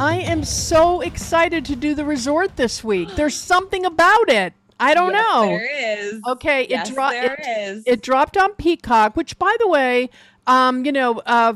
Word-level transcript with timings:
I 0.00 0.20
am 0.20 0.44
so 0.44 1.00
excited 1.00 1.64
to 1.66 1.76
do 1.76 1.94
the 1.94 2.04
resort 2.04 2.56
this 2.56 2.84
week. 2.84 3.14
There's 3.16 3.34
something 3.34 3.84
about 3.84 4.28
it. 4.28 4.52
I 4.78 4.94
don't 4.94 5.12
Yes, 5.12 5.24
know. 5.34 5.46
There 5.46 5.98
is. 5.98 6.20
Okay, 6.28 6.64
it 6.64 6.86
dropped. 6.86 7.14
there 7.14 7.34
It, 7.40 7.58
is. 7.68 7.82
it 7.84 8.00
dropped 8.00 8.36
on 8.36 8.52
Peacock, 8.54 9.16
which, 9.16 9.36
by 9.40 9.56
the 9.58 9.66
way, 9.66 10.08
um, 10.46 10.84
you 10.84 10.92
know, 10.92 11.18
uh, 11.26 11.54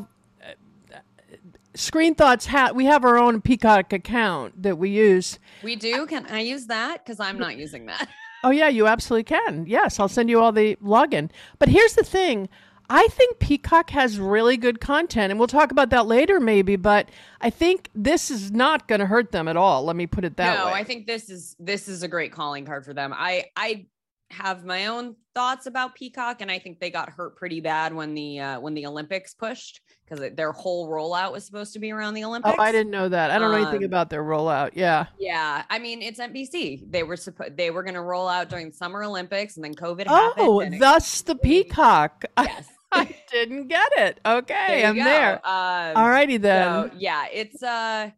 Screen 1.74 2.16
Thoughts. 2.16 2.46
Ha- 2.46 2.72
we 2.74 2.84
have 2.86 3.04
our 3.04 3.16
own 3.16 3.40
Peacock 3.40 3.92
account 3.92 4.60
that 4.62 4.76
we 4.76 4.90
use. 4.90 5.38
we 5.62 5.76
do. 5.76 6.04
Can 6.06 6.26
I 6.26 6.40
use 6.40 6.66
that? 6.66 7.04
Because 7.04 7.20
I'm 7.20 7.38
not 7.38 7.56
using 7.56 7.86
that. 7.86 8.08
Oh 8.44 8.50
yeah, 8.50 8.66
you 8.68 8.88
absolutely 8.88 9.22
can. 9.22 9.66
Yes, 9.68 10.00
I'll 10.00 10.08
send 10.08 10.28
you 10.28 10.40
all 10.40 10.50
the 10.50 10.74
login. 10.82 11.30
But 11.60 11.68
here's 11.68 11.92
the 11.94 12.02
thing. 12.02 12.48
I 12.94 13.06
think 13.08 13.38
Peacock 13.38 13.88
has 13.90 14.18
really 14.18 14.58
good 14.58 14.78
content, 14.78 15.30
and 15.30 15.38
we'll 15.38 15.48
talk 15.48 15.70
about 15.70 15.88
that 15.90 16.06
later, 16.06 16.38
maybe. 16.40 16.76
But 16.76 17.08
I 17.40 17.48
think 17.48 17.88
this 17.94 18.30
is 18.30 18.52
not 18.52 18.86
going 18.86 18.98
to 18.98 19.06
hurt 19.06 19.32
them 19.32 19.48
at 19.48 19.56
all. 19.56 19.84
Let 19.84 19.96
me 19.96 20.06
put 20.06 20.24
it 20.24 20.36
that 20.36 20.58
no, 20.58 20.66
way. 20.66 20.70
No, 20.72 20.76
I 20.76 20.84
think 20.84 21.06
this 21.06 21.30
is 21.30 21.56
this 21.58 21.88
is 21.88 22.02
a 22.02 22.08
great 22.08 22.32
calling 22.32 22.66
card 22.66 22.84
for 22.84 22.92
them. 22.92 23.14
I 23.16 23.46
I 23.56 23.86
have 24.30 24.64
my 24.64 24.86
own 24.88 25.16
thoughts 25.34 25.64
about 25.64 25.94
Peacock, 25.94 26.42
and 26.42 26.50
I 26.50 26.58
think 26.58 26.80
they 26.80 26.90
got 26.90 27.08
hurt 27.08 27.36
pretty 27.36 27.60
bad 27.60 27.94
when 27.94 28.12
the 28.12 28.40
uh, 28.40 28.60
when 28.60 28.74
the 28.74 28.84
Olympics 28.84 29.32
pushed 29.32 29.80
because 30.04 30.30
their 30.34 30.52
whole 30.52 30.90
rollout 30.90 31.32
was 31.32 31.46
supposed 31.46 31.72
to 31.72 31.78
be 31.78 31.92
around 31.92 32.12
the 32.12 32.24
Olympics. 32.24 32.54
oh, 32.58 32.62
I 32.62 32.72
didn't 32.72 32.90
know 32.90 33.08
that. 33.08 33.30
I 33.30 33.38
don't 33.38 33.52
know 33.52 33.56
anything 33.56 33.84
Um, 33.84 33.84
about 33.84 34.10
their 34.10 34.22
rollout. 34.22 34.72
Yeah. 34.74 35.06
Yeah, 35.18 35.64
I 35.70 35.78
mean 35.78 36.02
it's 36.02 36.20
NBC. 36.20 36.90
They 36.90 37.04
were 37.04 37.16
supposed 37.16 37.56
they 37.56 37.70
were 37.70 37.82
going 37.82 37.94
to 37.94 38.02
roll 38.02 38.28
out 38.28 38.50
during 38.50 38.70
Summer 38.70 39.02
Olympics, 39.02 39.56
and 39.56 39.64
then 39.64 39.74
COVID 39.74 40.08
happened. 40.08 40.34
Oh, 40.36 40.60
it- 40.60 40.78
thus 40.78 41.22
the 41.22 41.36
Peacock. 41.36 42.24
yes. 42.38 42.68
I 42.92 43.14
didn't 43.30 43.68
get 43.68 43.90
it. 43.96 44.20
Okay, 44.24 44.80
There 44.82 44.86
I'm 44.88 44.96
go. 44.96 45.04
there. 45.04 45.34
Um, 45.46 45.96
All 45.96 46.08
righty 46.08 46.36
then. 46.36 46.90
So 46.90 46.96
yeah, 46.96 47.26
it's 47.32 47.62
uh 47.62 48.10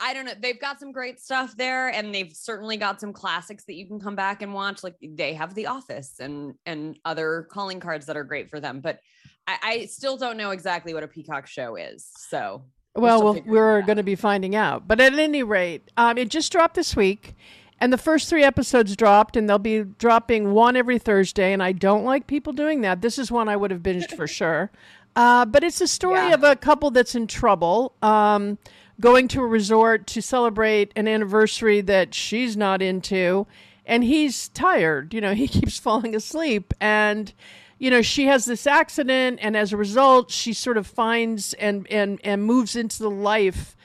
I- 0.00 0.14
don't 0.14 0.24
know. 0.24 0.32
They've 0.40 0.58
got 0.60 0.80
some 0.80 0.92
great 0.92 1.20
stuff 1.20 1.54
there, 1.58 1.88
and 1.88 2.14
they've 2.14 2.32
certainly 2.32 2.78
got 2.78 3.00
some 3.00 3.12
classics 3.12 3.64
that 3.66 3.74
you 3.74 3.86
can 3.86 4.00
come 4.00 4.16
back 4.16 4.40
and 4.40 4.54
watch. 4.54 4.82
Like 4.82 4.94
they 5.02 5.34
have 5.34 5.54
The 5.54 5.66
Office 5.66 6.20
and 6.20 6.54
and 6.64 6.98
other 7.04 7.46
calling 7.50 7.80
cards 7.80 8.06
that 8.06 8.16
are 8.16 8.24
great 8.24 8.48
for 8.48 8.60
them. 8.60 8.80
But 8.80 9.00
I, 9.46 9.58
I 9.62 9.84
still 9.86 10.16
don't 10.16 10.38
know 10.38 10.50
exactly 10.52 10.94
what 10.94 11.02
a 11.02 11.08
Peacock 11.08 11.46
show 11.46 11.76
is. 11.76 12.08
So 12.16 12.64
Well, 12.94 13.22
we'll, 13.22 13.42
we're 13.44 13.82
going 13.82 13.98
to 13.98 14.02
be 14.02 14.14
finding 14.14 14.56
out. 14.56 14.88
But 14.88 15.00
at 15.02 15.12
any 15.18 15.42
rate, 15.42 15.90
um, 15.98 16.16
it 16.16 16.30
just 16.30 16.50
dropped 16.50 16.76
this 16.76 16.96
week, 16.96 17.34
and 17.80 17.92
the 17.92 17.98
first 17.98 18.28
three 18.28 18.42
episodes 18.44 18.96
dropped, 18.96 19.36
and 19.36 19.48
they'll 19.48 19.58
be 19.58 19.80
dropping 19.82 20.52
one 20.52 20.76
every 20.76 20.98
Thursday. 20.98 21.52
And 21.52 21.62
I 21.62 21.72
don't 21.72 22.04
like 22.04 22.26
people 22.26 22.52
doing 22.52 22.80
that. 22.82 23.02
This 23.02 23.18
is 23.18 23.30
one 23.30 23.48
I 23.48 23.56
would 23.56 23.70
have 23.70 23.80
binged 23.82 24.16
for 24.16 24.26
sure. 24.40 24.70
Uh, 25.16 25.44
but 25.44 25.62
it's 25.62 25.80
a 25.80 25.86
story 25.88 26.16
Yeah. 26.28 26.34
of 26.34 26.42
a 26.44 26.56
couple 26.56 26.90
that's 26.90 27.14
in 27.14 27.26
trouble, 27.26 27.94
um, 28.02 28.58
going 29.00 29.28
to 29.28 29.42
a 29.42 29.46
resort 29.46 30.06
to 30.08 30.20
celebrate 30.22 30.92
an 30.96 31.06
anniversary 31.08 31.80
that 31.82 32.14
she's 32.14 32.56
not 32.56 32.80
into, 32.82 33.46
and 33.86 34.02
he's 34.04 34.48
tired. 34.50 35.12
You 35.14 35.20
know, 35.20 35.34
he 35.34 35.46
keeps 35.56 35.78
falling 35.78 36.14
asleep, 36.16 36.72
and 36.80 37.32
you 37.78 37.90
know 37.90 38.02
she 38.02 38.26
has 38.26 38.44
this 38.44 38.66
accident, 38.66 39.38
and 39.42 39.56
as 39.56 39.72
a 39.72 39.76
result, 39.76 40.30
she 40.30 40.52
sort 40.52 40.76
of 40.78 40.86
finds 40.86 41.54
and 41.54 41.86
and 41.90 42.20
and 42.24 42.42
moves 42.44 42.74
into 42.76 43.00
the 43.02 43.10
life 43.10 43.76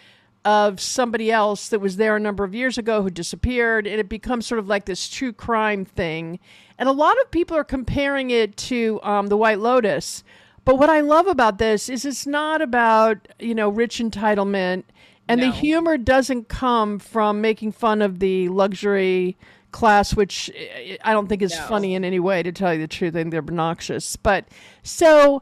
of 0.46 0.80
somebody 0.80 1.32
else 1.32 1.68
that 1.70 1.80
was 1.80 1.98
there 1.98 2.16
a 2.16 2.20
number 2.20 2.44
of 2.44 2.56
years 2.56 2.78
ago 2.78 3.02
who 3.02 3.10
disappeared 3.10 3.86
and 3.86 4.00
it 4.00 4.08
becomes 4.08 4.46
sort 4.48 4.60
of 4.60 4.68
like 4.68 4.86
this 4.86 5.10
true 5.10 5.34
crime 5.34 5.84
thing. 5.86 6.40
And 6.78 6.88
a 6.88 6.94
lot 6.94 7.20
of 7.22 7.30
people 7.30 7.58
are 7.58 7.64
comparing 7.64 8.32
it 8.32 8.56
to 8.58 9.00
um, 9.04 9.28
the 9.28 9.38
white 9.38 9.60
lotus. 9.60 10.24
But 10.66 10.78
what 10.78 10.90
i 10.90 11.00
love 11.02 11.28
about 11.28 11.58
this 11.58 11.90
is 11.90 12.06
it's 12.06 12.28
not 12.28 12.62
about 12.62 13.28
you 13.40 13.56
know 13.56 13.70
rich 13.70 13.98
entitlement. 14.00 14.84
And 15.28 15.44
the 15.44 15.52
humor 15.52 15.96
doesn't 15.98 16.48
come 16.48 16.98
from 16.98 17.40
making 17.40 17.74
fun 17.74 18.02
of 18.02 18.20
the 18.20 18.50
luxury 18.50 19.38
class 19.72 20.16
which 20.16 20.50
eh, 20.56 20.98
i 21.04 21.12
don't 21.14 21.28
think 21.28 21.44
is 21.44 21.56
No. 21.56 21.62
funny 21.68 21.94
in 21.94 22.04
any 22.04 22.20
way 22.20 22.42
to 22.42 22.52
tell 22.52 22.74
you 22.74 22.80
the 22.80 22.88
truth. 22.88 23.16
I 23.16 23.20
think 23.20 23.32
they're 23.32 23.40
obnoxious. 23.40 24.16
But 24.16 24.48
so 24.84 25.42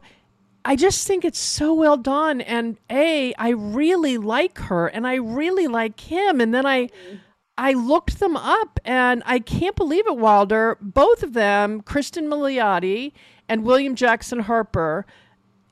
I 0.64 0.76
just 0.76 1.06
think 1.06 1.24
it's 1.24 1.38
so 1.38 1.72
well 1.72 1.96
done. 1.96 2.40
And 2.40 2.78
A, 2.90 3.32
I 3.34 3.50
really 3.50 4.18
like 4.18 4.58
her 4.58 4.86
and 4.86 5.06
I 5.06 5.14
really 5.14 5.66
like 5.66 5.98
him. 6.00 6.40
And 6.40 6.54
then 6.54 6.66
I 6.66 6.88
I 7.56 7.72
looked 7.72 8.20
them 8.20 8.36
up 8.36 8.78
and 8.84 9.22
I 9.26 9.40
can't 9.40 9.74
believe 9.74 10.06
it, 10.06 10.16
Wilder. 10.16 10.78
Both 10.80 11.22
of 11.22 11.32
them, 11.32 11.80
Kristen 11.80 12.26
Milioti 12.26 13.12
and 13.48 13.64
William 13.64 13.94
Jackson 13.96 14.40
Harper, 14.40 15.06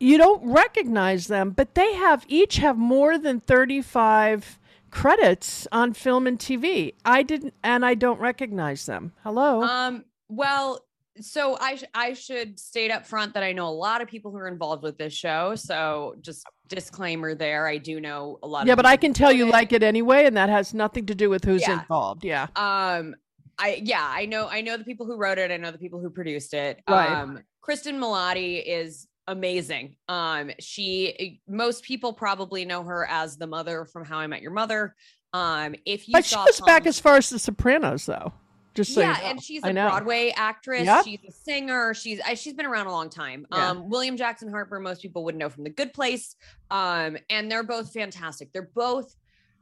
you 0.00 0.18
don't 0.18 0.44
recognize 0.44 1.28
them, 1.28 1.50
but 1.50 1.74
they 1.74 1.94
have 1.94 2.24
each 2.28 2.56
have 2.56 2.76
more 2.76 3.18
than 3.18 3.40
35 3.40 4.58
credits 4.90 5.68
on 5.72 5.92
film 5.92 6.26
and 6.26 6.38
TV. 6.38 6.94
I 7.04 7.22
didn't 7.22 7.54
and 7.62 7.84
I 7.84 7.94
don't 7.94 8.20
recognize 8.20 8.86
them. 8.86 9.12
Hello. 9.22 9.62
Um, 9.62 10.04
well, 10.28 10.80
so 11.20 11.56
I 11.60 11.76
sh- 11.76 11.84
I 11.94 12.12
should 12.14 12.58
state 12.58 12.90
up 12.90 13.06
front 13.06 13.34
that 13.34 13.42
I 13.42 13.52
know 13.52 13.68
a 13.68 13.70
lot 13.70 14.00
of 14.02 14.08
people 14.08 14.30
who 14.30 14.38
are 14.38 14.48
involved 14.48 14.82
with 14.82 14.98
this 14.98 15.12
show. 15.12 15.54
So 15.54 16.16
just 16.20 16.44
disclaimer 16.68 17.34
there. 17.34 17.66
I 17.66 17.78
do 17.78 18.00
know 18.00 18.38
a 18.42 18.46
lot. 18.46 18.66
yeah, 18.66 18.74
but 18.74 18.86
I 18.86 18.96
can 18.96 19.12
tell 19.12 19.32
you 19.32 19.46
it. 19.48 19.50
like 19.52 19.72
it 19.72 19.82
anyway, 19.82 20.26
and 20.26 20.36
that 20.36 20.48
has 20.48 20.74
nothing 20.74 21.06
to 21.06 21.14
do 21.14 21.30
with 21.30 21.44
who's 21.44 21.62
Yeah. 21.62 21.80
involved. 21.80 22.24
Yeah. 22.24 22.44
Um, 22.56 23.14
I 23.58 23.80
yeah, 23.82 24.04
I 24.06 24.26
know 24.26 24.48
I 24.48 24.60
know 24.60 24.76
the 24.76 24.84
people 24.84 25.06
who 25.06 25.16
wrote 25.16 25.38
it. 25.38 25.50
I 25.50 25.56
know 25.56 25.70
the 25.70 25.78
people 25.78 26.00
who 26.00 26.10
produced 26.10 26.52
it. 26.54 26.82
Right. 26.88 27.10
Um, 27.10 27.40
Kristen 27.62 27.98
Milioti 27.98 28.62
is 28.64 29.06
amazing. 29.26 29.96
Um, 30.08 30.50
she 30.60 31.40
most 31.48 31.82
people 31.82 32.12
probably 32.12 32.64
know 32.64 32.82
her 32.84 33.06
as 33.10 33.36
the 33.38 33.46
mother 33.46 33.84
from 33.86 34.04
How 34.04 34.18
I 34.18 34.26
Met 34.26 34.42
Your 34.42 34.52
Mother. 34.52 34.94
Um, 35.32 35.74
if 35.84 36.08
you 36.08 36.12
But 36.12 36.24
she 36.24 36.36
was 36.36 36.60
back 36.60 36.86
as 36.86 37.00
far 37.00 37.16
as 37.16 37.28
The 37.30 37.38
Sopranos, 37.38 38.06
though. 38.06 38.32
Just 38.76 38.94
so 38.94 39.00
you 39.00 39.06
yeah, 39.06 39.14
know. 39.14 39.24
and 39.24 39.42
she's 39.42 39.64
a. 39.64 39.72
Broadway 39.72 40.32
actress. 40.36 40.84
Yep. 40.84 41.04
She's 41.04 41.20
a 41.28 41.32
singer. 41.32 41.94
She's 41.94 42.20
she's 42.36 42.54
been 42.54 42.66
around 42.66 42.86
a 42.86 42.92
long 42.92 43.10
time. 43.10 43.46
Yeah. 43.50 43.70
Um, 43.70 43.88
William 43.88 44.16
Jackson 44.16 44.48
Harper, 44.48 44.78
most 44.78 45.02
people 45.02 45.24
would 45.24 45.34
know 45.34 45.48
from 45.48 45.64
The 45.64 45.70
Good 45.70 45.92
Place. 45.92 46.36
Um, 46.70 47.16
and 47.30 47.50
they're 47.50 47.62
both 47.62 47.92
fantastic. 47.92 48.52
They're 48.52 48.70
both 48.74 49.16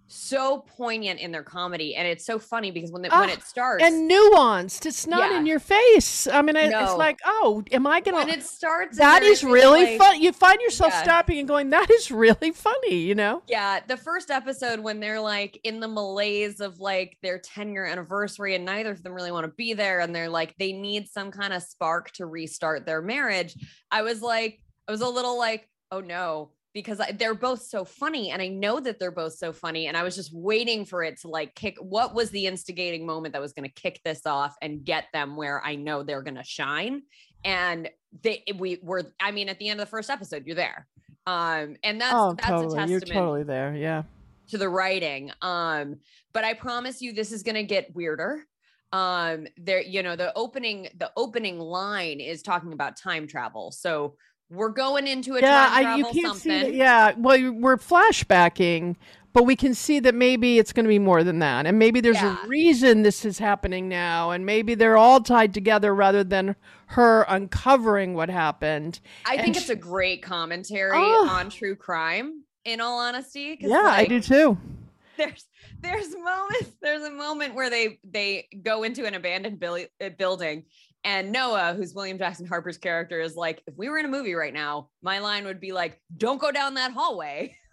so 0.06 0.58
poignant 0.76 1.18
in 1.18 1.32
their 1.32 1.42
comedy, 1.42 1.96
and 1.96 2.06
it's 2.06 2.26
so 2.26 2.38
funny 2.38 2.70
because 2.70 2.92
when 2.92 3.02
the, 3.02 3.08
when 3.08 3.30
it 3.30 3.42
starts 3.42 3.82
and 3.82 4.10
nuanced. 4.10 4.84
It's 4.86 5.06
not 5.06 5.30
Yeah. 5.30 5.38
in 5.38 5.46
your 5.46 5.58
face. 5.58 6.26
I 6.26 6.42
mean, 6.42 6.56
it- 6.56 6.72
it's 6.72 6.94
like, 6.94 7.18
oh, 7.24 7.62
am 7.72 7.86
I 7.86 8.00
gonna? 8.00 8.30
it 8.30 8.42
starts, 8.42 8.98
That 8.98 9.22
is 9.22 9.42
really 9.42 9.84
like- 9.84 9.98
fun. 9.98 10.20
You 10.20 10.32
find 10.32 10.60
yourself 10.60 10.92
Yeah. 10.92 11.02
stopping 11.02 11.38
and 11.38 11.48
going, 11.48 11.70
"That 11.70 11.90
is 11.90 12.10
really 12.10 12.50
funny," 12.52 12.96
you 12.96 13.14
know? 13.14 13.42
Yeah, 13.48 13.80
the 13.86 13.96
first 13.96 14.30
episode 14.30 14.80
when 14.80 15.00
they're 15.00 15.20
like 15.20 15.58
in 15.64 15.80
the 15.80 15.88
malaise 15.88 16.60
of 16.60 16.78
like 16.80 17.16
their 17.22 17.38
10 17.38 17.72
year 17.72 17.86
anniversary, 17.86 18.54
and 18.54 18.64
neither 18.64 18.90
of 18.90 19.02
them 19.02 19.14
really 19.14 19.32
want 19.32 19.44
to 19.44 19.52
be 19.56 19.72
there, 19.72 20.00
and 20.00 20.14
they're 20.14 20.28
like 20.28 20.54
they 20.58 20.72
need 20.72 21.08
some 21.08 21.30
kind 21.30 21.52
of 21.52 21.62
spark 21.62 22.10
to 22.12 22.26
restart 22.26 22.84
their 22.86 23.00
marriage. 23.02 23.54
I 23.90 24.02
was 24.02 24.20
like, 24.22 24.60
I 24.86 24.92
was 24.92 25.00
a 25.00 25.08
little 25.08 25.38
like, 25.38 25.68
oh 25.90 26.00
no, 26.00 26.50
because 26.74 27.00
I, 27.00 27.12
they're 27.12 27.34
both 27.34 27.62
so 27.62 27.84
funny, 27.84 28.30
and 28.30 28.42
I 28.42 28.48
know 28.48 28.80
that 28.80 28.98
they're 28.98 29.12
both 29.12 29.34
so 29.34 29.52
funny, 29.52 29.86
and 29.86 29.96
I 29.96 30.02
was 30.02 30.16
just 30.16 30.34
waiting 30.34 30.84
for 30.84 31.02
it 31.04 31.20
to 31.20 31.28
like 31.28 31.54
kick. 31.54 31.76
What 31.78 32.14
was 32.14 32.30
the 32.30 32.46
instigating 32.46 33.06
moment 33.06 33.32
that 33.32 33.40
was 33.40 33.52
going 33.52 33.68
to 33.68 33.74
kick 33.74 34.00
this 34.04 34.26
off 34.26 34.56
and 34.60 34.84
get 34.84 35.04
them 35.12 35.36
where 35.36 35.64
I 35.64 35.76
know 35.76 36.02
they're 36.02 36.22
going 36.22 36.34
to 36.34 36.44
shine? 36.44 37.02
And 37.44 37.88
they 38.22 38.42
we 38.56 38.80
were, 38.82 39.04
I 39.20 39.30
mean, 39.30 39.48
at 39.48 39.58
the 39.58 39.68
end 39.68 39.80
of 39.80 39.86
the 39.86 39.90
first 39.90 40.10
episode, 40.10 40.44
you're 40.46 40.56
there. 40.56 40.86
Um, 41.26 41.76
and 41.82 42.00
that's 42.00 42.14
oh, 42.14 42.34
that's 42.34 42.48
a 42.48 42.50
totally. 42.50 42.76
testament 42.76 42.90
You're 42.90 43.14
totally 43.14 43.42
there. 43.44 43.74
Yeah. 43.74 44.02
to 44.48 44.58
the 44.58 44.68
writing. 44.68 45.30
Um, 45.42 45.96
but 46.32 46.44
I 46.44 46.54
promise 46.54 47.00
you 47.00 47.12
this 47.12 47.32
is 47.32 47.42
gonna 47.42 47.62
get 47.62 47.94
weirder. 47.94 48.44
Um, 48.92 49.46
there, 49.56 49.80
you 49.80 50.02
know, 50.02 50.16
the 50.16 50.32
opening, 50.36 50.88
the 50.98 51.10
opening 51.16 51.58
line 51.58 52.20
is 52.20 52.42
talking 52.42 52.72
about 52.72 52.96
time 52.96 53.26
travel. 53.26 53.72
So 53.72 54.16
we're 54.50 54.68
going 54.70 55.06
into 55.06 55.34
a 55.36 55.40
yeah, 55.40 55.66
time 55.68 55.86
I, 55.86 55.96
you 55.96 56.04
can't 56.04 56.14
see. 56.14 56.22
something. 56.22 56.50
That, 56.62 56.74
yeah, 56.74 57.12
well, 57.16 57.52
we're 57.52 57.76
flashbacking, 57.76 58.96
but 59.32 59.44
we 59.44 59.56
can 59.56 59.74
see 59.74 60.00
that 60.00 60.14
maybe 60.14 60.58
it's 60.58 60.72
going 60.72 60.84
to 60.84 60.88
be 60.88 60.98
more 60.98 61.24
than 61.24 61.38
that, 61.40 61.66
and 61.66 61.78
maybe 61.78 62.00
there's 62.00 62.16
Yeah. 62.20 62.36
a 62.44 62.46
reason 62.48 63.02
this 63.02 63.24
is 63.24 63.38
happening 63.38 63.88
now, 63.88 64.30
and 64.30 64.46
maybe 64.46 64.74
they're 64.74 64.96
all 64.96 65.20
tied 65.20 65.54
together 65.54 65.94
rather 65.94 66.22
than 66.24 66.56
her 66.88 67.24
uncovering 67.28 68.14
what 68.14 68.28
happened. 68.30 69.00
I 69.26 69.36
think 69.36 69.48
and 69.48 69.56
it's 69.56 69.66
sh- 69.66 69.70
a 69.70 69.76
great 69.76 70.22
commentary 70.22 70.92
Oh. 70.94 71.28
on 71.28 71.50
true 71.50 71.74
crime, 71.76 72.42
in 72.64 72.80
all 72.80 73.00
honesty, 73.00 73.56
Yeah, 73.60 73.82
I 73.86 74.04
do 74.06 74.20
too. 74.20 74.56
there's 75.16 75.46
there's 75.80 76.14
moments 76.14 76.70
there's 76.82 77.02
a 77.02 77.10
moment 77.10 77.54
where 77.54 77.70
they 77.70 77.98
they 78.04 78.48
go 78.62 78.82
into 78.84 79.04
an 79.06 79.14
abandoned 79.14 79.62
uh, 79.64 80.08
building 80.18 80.64
and 81.04 81.30
noah 81.32 81.74
who's 81.76 81.94
william 81.94 82.16
jackson 82.18 82.46
harper's 82.46 82.78
character 82.78 83.20
is 83.20 83.36
like 83.36 83.62
if 83.66 83.74
we 83.76 83.88
were 83.88 83.98
in 83.98 84.04
a 84.06 84.08
movie 84.08 84.34
right 84.34 84.54
now 84.54 84.88
my 85.02 85.18
line 85.18 85.44
would 85.44 85.60
be 85.60 85.72
like 85.72 86.00
don't 86.16 86.40
go 86.40 86.50
down 86.50 86.74
that 86.74 86.92
hallway. 86.92 87.54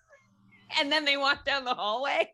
And 0.80 0.90
then 0.90 1.04
they 1.04 1.18
walk 1.18 1.44
down 1.44 1.66
the 1.66 1.74
hallway. 1.74 2.32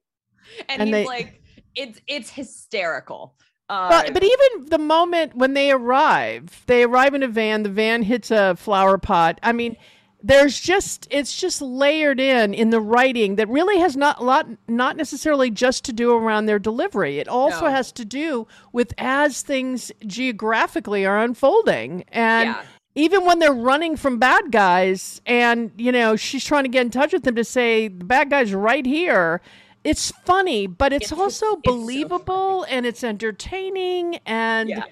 And, 0.69 0.81
And 0.81 0.89
he's 0.89 0.91
they- 0.93 1.05
like 1.05 1.41
it's 1.75 1.99
it's 2.07 2.29
hysterical. 2.29 3.35
Uh, 3.67 3.89
But, 3.89 4.13
but 4.13 4.23
even 4.23 4.65
the 4.69 4.77
moment 4.77 5.35
when 5.35 5.55
they 5.55 5.71
arrive, 5.71 6.63
they 6.67 6.83
arrive 6.83 7.15
in 7.15 7.23
a 7.23 7.27
van, 7.27 7.63
the 7.63 7.69
van 7.69 8.03
hits 8.03 8.29
a 8.29 8.55
flower 8.55 8.99
pot. 8.99 9.39
I 9.41 9.53
mean, 9.53 9.75
there's 10.23 10.59
just 10.59 11.07
it's 11.11 11.39
just 11.39 11.61
layered 11.61 12.19
in 12.19 12.53
in 12.53 12.71
the 12.71 12.81
writing 12.81 13.35
that 13.35 13.47
really 13.49 13.77
has 13.79 13.95
not 13.95 14.19
a 14.19 14.23
lot 14.23 14.47
not 14.67 14.97
necessarily 14.97 15.51
just 15.51 15.85
to 15.85 15.93
do 15.93 16.11
around 16.15 16.47
their 16.47 16.57
delivery 16.59 17.19
it 17.19 17.27
also 17.27 17.65
No. 17.65 17.71
has 17.71 17.91
to 17.93 18.03
do 18.03 18.47
with 18.73 18.93
as 18.97 19.43
things 19.43 19.91
geographically 20.05 21.05
are 21.05 21.19
unfolding 21.19 22.03
and 22.11 22.49
Yeah. 22.49 22.63
even 22.95 23.25
when 23.25 23.37
they're 23.39 23.53
running 23.53 23.95
from 23.95 24.17
bad 24.17 24.51
guys 24.51 25.21
and 25.27 25.71
you 25.77 25.91
know 25.91 26.15
she's 26.15 26.43
trying 26.43 26.63
to 26.63 26.69
get 26.69 26.81
in 26.81 26.89
touch 26.89 27.13
with 27.13 27.23
them 27.23 27.35
to 27.35 27.43
say 27.43 27.87
the 27.87 28.03
bad 28.05 28.29
guy's 28.31 28.53
right 28.53 28.85
here 28.87 29.39
it's 29.83 30.11
funny 30.25 30.65
but 30.67 30.91
it's, 30.93 31.11
It's 31.11 31.11
also 31.11 31.27
it's 31.27 31.39
so 31.39 31.55
believable 31.63 32.65
and 32.69 32.85
it's 32.87 33.03
entertaining 33.03 34.15
and 34.25 34.69
Yeah. 34.69 34.83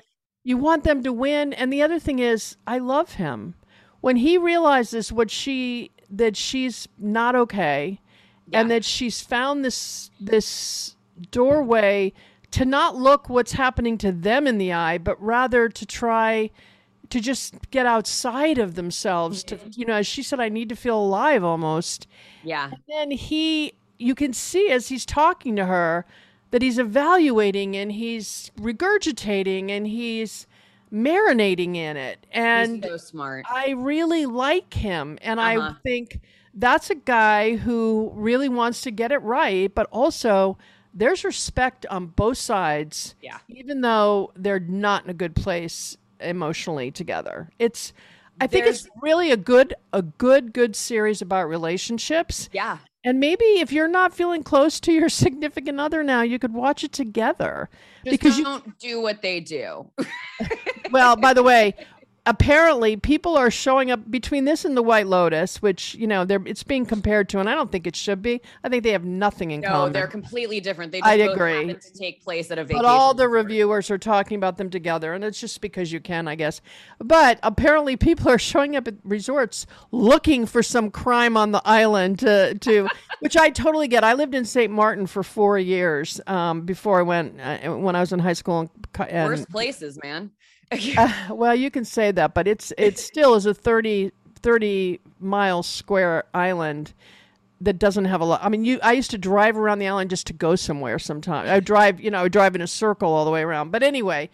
you 0.44 0.58
want 0.58 0.84
them 0.84 1.02
to 1.04 1.12
win 1.12 1.52
and 1.54 1.74
the 1.74 1.82
other 1.82 1.98
thing 2.00 2.20
is 2.20 2.58
i 2.68 2.78
love 2.78 3.14
him 3.14 3.56
when 4.06 4.18
he 4.18 4.38
realizes 4.38 5.12
what 5.12 5.32
she 5.32 5.90
that 6.12 6.38
she's 6.38 6.88
not 7.00 7.36
okay 7.36 8.00
and 8.54 8.70
that 8.70 8.86
she's 8.86 9.20
found 9.20 9.66
this 9.66 10.12
this 10.20 10.96
doorway 11.32 12.14
to 12.52 12.66
not 12.66 12.96
look 12.96 13.30
what's 13.30 13.54
happening 13.54 13.98
to 13.98 14.12
them 14.12 14.46
in 14.46 14.60
the 14.60 14.72
eye 14.72 15.00
but 15.00 15.20
rather 15.20 15.68
to 15.68 15.88
try 15.88 16.52
to 17.10 17.20
just 17.20 17.56
get 17.72 17.88
outside 17.88 18.60
of 18.60 18.76
themselves 18.76 19.44
to 19.44 19.56
mm-hmm. 19.56 19.70
you 19.76 19.88
know 19.88 19.96
as 19.96 20.06
she 20.06 20.22
said 20.22 20.40
i 20.40 20.50
need 20.50 20.70
to 20.70 20.76
feel 20.76 21.00
alive 21.00 21.44
almost. 21.44 22.06
Yeah. 22.44 22.70
then 22.88 23.10
he 23.10 23.74
you 23.98 24.14
can 24.14 24.34
see 24.34 24.70
as 24.70 24.90
he's 24.90 25.04
talking 25.04 25.56
to 25.56 25.66
her 25.66 26.06
that 26.52 26.62
he's 26.62 26.78
evaluating 26.78 27.76
and 27.76 27.94
he's 27.94 28.52
regurgitating 28.56 29.72
and 29.72 29.88
he's 29.88 30.46
marinating 30.96 31.76
in 31.76 31.98
it 31.98 32.26
and 32.32 32.76
He's 32.84 32.92
so 32.92 32.98
smart. 32.98 33.46
i 33.50 33.72
really 33.72 34.26
like 34.26 34.74
him 34.74 35.18
and 35.22 35.40
Uh-huh. 35.40 35.72
i 35.72 35.76
think 35.84 36.22
that's 36.54 36.90
a 36.90 36.96
guy 36.96 37.58
who 37.58 38.12
really 38.16 38.48
wants 38.48 38.82
to 38.82 38.92
get 38.92 39.12
it 39.12 39.18
right 39.22 39.74
but 39.76 39.88
also 39.92 40.58
there's 40.94 41.26
respect 41.26 41.86
on 41.88 42.08
both 42.08 42.38
sides 42.38 43.16
Yeah. 43.22 43.40
even 43.50 43.82
though 43.82 44.32
they're 44.38 44.60
not 44.62 45.04
in 45.04 45.10
a 45.10 45.14
good 45.14 45.36
place 45.36 45.98
emotionally 46.22 46.92
together 46.92 47.50
it's 47.60 47.92
i 48.40 48.48
think 48.48 48.66
it's 48.66 48.88
really 49.02 49.32
a 49.32 49.38
good 49.38 49.74
a 49.92 50.02
good 50.02 50.54
good 50.54 50.78
series 50.78 51.22
about 51.22 51.50
relationships 51.50 52.50
Yeah. 52.54 52.78
And 53.06 53.20
maybe 53.20 53.46
if 53.46 53.72
you're 53.72 53.88
not 53.88 54.14
feeling 54.14 54.44
close 54.44 54.80
to 54.82 54.92
your 54.92 55.08
significant 55.24 55.80
other 55.80 56.04
now, 56.04 56.22
you 56.22 56.38
could 56.40 56.54
watch 56.54 56.84
it 56.84 56.92
together. 56.92 57.70
Just 58.04 58.12
Because 58.12 58.38
you- 58.38 58.44
don't 58.44 58.78
do 58.80 59.00
what 59.02 59.22
they 59.22 59.40
do. 59.40 59.90
Well, 60.92 61.16
by 61.16 61.34
the 61.34 61.42
way, 61.44 61.74
apparently 62.26 62.98
people 62.98 63.38
are 63.38 63.52
showing 63.52 63.92
up 63.92 64.10
between 64.10 64.46
this 64.46 64.66
and 64.66 64.76
the 64.76 64.82
White 64.82 65.08
Lotus, 65.08 65.62
which 65.62 65.96
you 65.96 66.08
know 66.08 66.26
they're 66.26 66.42
it's 66.46 66.64
being 66.64 66.86
compared 66.86 67.30
to, 67.30 67.40
and 67.40 67.50
I 67.50 67.56
don't 67.56 67.72
think 67.72 67.88
it 67.88 67.96
should 67.96 68.22
be. 68.22 68.42
I 68.64 68.70
think 68.70 68.84
they 68.84 68.92
have 68.92 69.06
nothing 69.06 69.52
in 69.52 69.62
No, 69.62 69.68
common. 69.68 69.88
No, 69.88 69.94
they're 69.94 70.08
completely 70.08 70.60
different. 70.60 70.92
They 70.92 71.00
just 71.00 71.10
I 71.10 71.18
both 71.18 71.36
agree. 71.36 71.74
to 71.74 71.94
take 71.94 72.24
place 72.24 72.52
at 72.52 72.58
a 72.58 72.64
vacation. 72.64 72.82
But 72.82 72.88
all 72.88 73.14
the 73.14 73.28
resort. 73.28 73.46
reviewers 73.46 73.92
are 73.92 73.98
talking 73.98 74.38
about 74.38 74.58
them 74.58 74.70
together, 74.70 75.14
and 75.14 75.24
it's 75.24 75.40
just 75.40 75.62
because 75.62 75.92
you 75.92 76.00
can, 76.00 76.28
I 76.28 76.36
guess. 76.36 76.62
But 77.00 77.40
apparently, 77.44 77.98
people 77.98 78.30
are 78.30 78.40
showing 78.40 78.76
up 78.76 78.88
at 78.88 78.96
resorts 79.04 79.66
looking 79.92 80.46
for 80.46 80.64
some 80.64 80.92
crime 80.92 81.38
on 81.38 81.52
the 81.52 81.62
island 81.66 82.20
to, 82.20 82.56
to 82.56 82.90
which 83.20 83.38
I 83.38 83.50
totally 83.50 83.88
get. 83.88 84.04
I 84.04 84.14
lived 84.14 84.36
in 84.36 84.46
St. 84.46 84.72
Martin 84.72 85.08
for 85.08 85.24
four 85.24 85.60
years 85.60 86.20
um, 86.28 86.62
before 86.62 87.00
I 87.00 87.04
went 87.04 87.40
uh, 87.40 87.76
when 87.76 87.96
I 87.96 88.00
was 88.00 88.12
in 88.12 88.20
high 88.20 88.34
school. 88.34 88.60
And, 88.60 88.72
and 89.10 89.30
worst 89.30 89.50
places, 89.50 90.00
man. 90.02 90.32
Uh, 90.72 91.14
well, 91.30 91.56
you 91.56 91.72
can 91.72 91.86
say 91.86 92.12
that, 92.12 92.34
but 92.34 92.48
it's 92.48 92.74
it 92.78 92.98
still 92.98 93.36
is 93.36 93.46
a 93.46 93.54
30, 93.54 94.12
30 94.42 95.00
mile 95.20 95.64
square 95.64 96.26
island 96.34 96.94
that 97.62 97.80
doesn't 97.80 98.06
have 98.06 98.22
a 98.22 98.26
lot. 98.26 98.42
I 98.44 98.50
mean, 98.50 98.66
you 98.66 98.80
I 98.84 98.94
used 98.94 99.12
to 99.12 99.18
drive 99.18 99.58
around 99.58 99.80
the 99.80 99.88
island 99.88 100.10
just 100.10 100.28
to 100.28 100.34
go 100.34 100.56
somewhere. 100.56 101.00
Sometimes 101.00 101.50
I 101.50 101.60
drive, 101.60 102.00
you 102.00 102.12
know, 102.12 102.20
I 102.20 102.24
would 102.24 102.32
drive 102.32 102.56
in 102.56 102.62
a 102.62 102.68
circle 102.68 103.12
all 103.12 103.26
the 103.26 103.32
way 103.32 103.42
around. 103.42 103.72
But 103.72 103.84
anyway, 103.84 104.30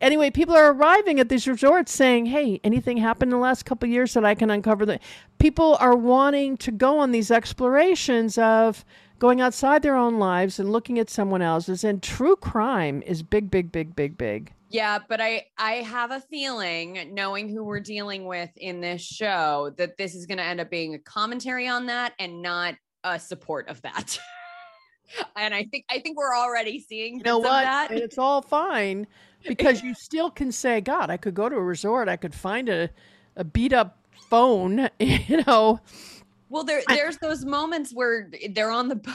anyway, 0.00 0.30
people 0.30 0.54
are 0.54 0.72
arriving 0.72 1.20
at 1.20 1.28
these 1.28 1.48
resorts 1.48 1.92
saying, 1.92 2.26
"Hey, 2.26 2.60
anything 2.62 2.98
happened 2.98 3.32
in 3.32 3.38
the 3.38 3.42
last 3.42 3.64
couple 3.64 3.88
years 3.88 4.14
that 4.14 4.24
I 4.24 4.34
can 4.34 4.50
uncover?" 4.50 4.84
The 4.84 5.00
people 5.38 5.76
are 5.80 5.96
wanting 5.96 6.56
to 6.58 6.70
go 6.70 6.98
on 6.98 7.12
these 7.12 7.30
explorations 7.30 8.38
of 8.38 8.84
going 9.18 9.40
outside 9.40 9.82
their 9.82 9.96
own 9.96 10.18
lives 10.18 10.58
and 10.58 10.70
looking 10.70 10.98
at 10.98 11.08
someone 11.08 11.42
else's. 11.42 11.84
And 11.84 12.02
true 12.02 12.36
crime 12.36 13.02
is 13.06 13.22
big, 13.22 13.50
big, 13.50 13.72
big, 13.72 13.96
big, 13.96 14.18
big. 14.18 14.52
Yeah, 14.68 14.98
but 15.08 15.20
I 15.20 15.46
I 15.56 15.74
have 15.74 16.10
a 16.10 16.20
feeling, 16.20 17.10
knowing 17.12 17.48
who 17.48 17.62
we're 17.64 17.80
dealing 17.80 18.26
with 18.26 18.50
in 18.56 18.80
this 18.80 19.02
show, 19.02 19.72
that 19.78 19.96
this 19.96 20.14
is 20.14 20.26
going 20.26 20.38
to 20.38 20.44
end 20.44 20.60
up 20.60 20.70
being 20.70 20.94
a 20.94 20.98
commentary 20.98 21.68
on 21.68 21.86
that 21.86 22.14
and 22.18 22.42
not 22.42 22.74
a 23.04 23.18
support 23.18 23.68
of 23.68 23.80
that. 23.82 24.18
and 25.36 25.54
I 25.54 25.64
think 25.64 25.84
I 25.88 26.00
think 26.00 26.16
we're 26.16 26.34
already 26.34 26.80
seeing 26.80 27.18
you 27.18 27.22
know 27.22 27.38
what? 27.38 27.90
it's 27.92 28.18
all 28.18 28.42
fine 28.42 29.06
because 29.46 29.82
you 29.82 29.94
still 29.94 30.30
can 30.30 30.50
say, 30.50 30.80
God, 30.80 31.10
I 31.10 31.16
could 31.16 31.34
go 31.34 31.48
to 31.48 31.56
a 31.56 31.62
resort, 31.62 32.08
I 32.08 32.16
could 32.16 32.34
find 32.34 32.68
a, 32.68 32.90
a 33.36 33.44
beat 33.44 33.72
up 33.72 33.98
phone, 34.28 34.88
you 34.98 35.44
know. 35.46 35.80
Well, 36.48 36.64
there 36.64 36.82
there's 36.88 37.18
those 37.18 37.44
moments 37.44 37.92
where 37.92 38.30
they're 38.50 38.70
on 38.70 38.88
the 38.88 38.96
boat 38.96 39.14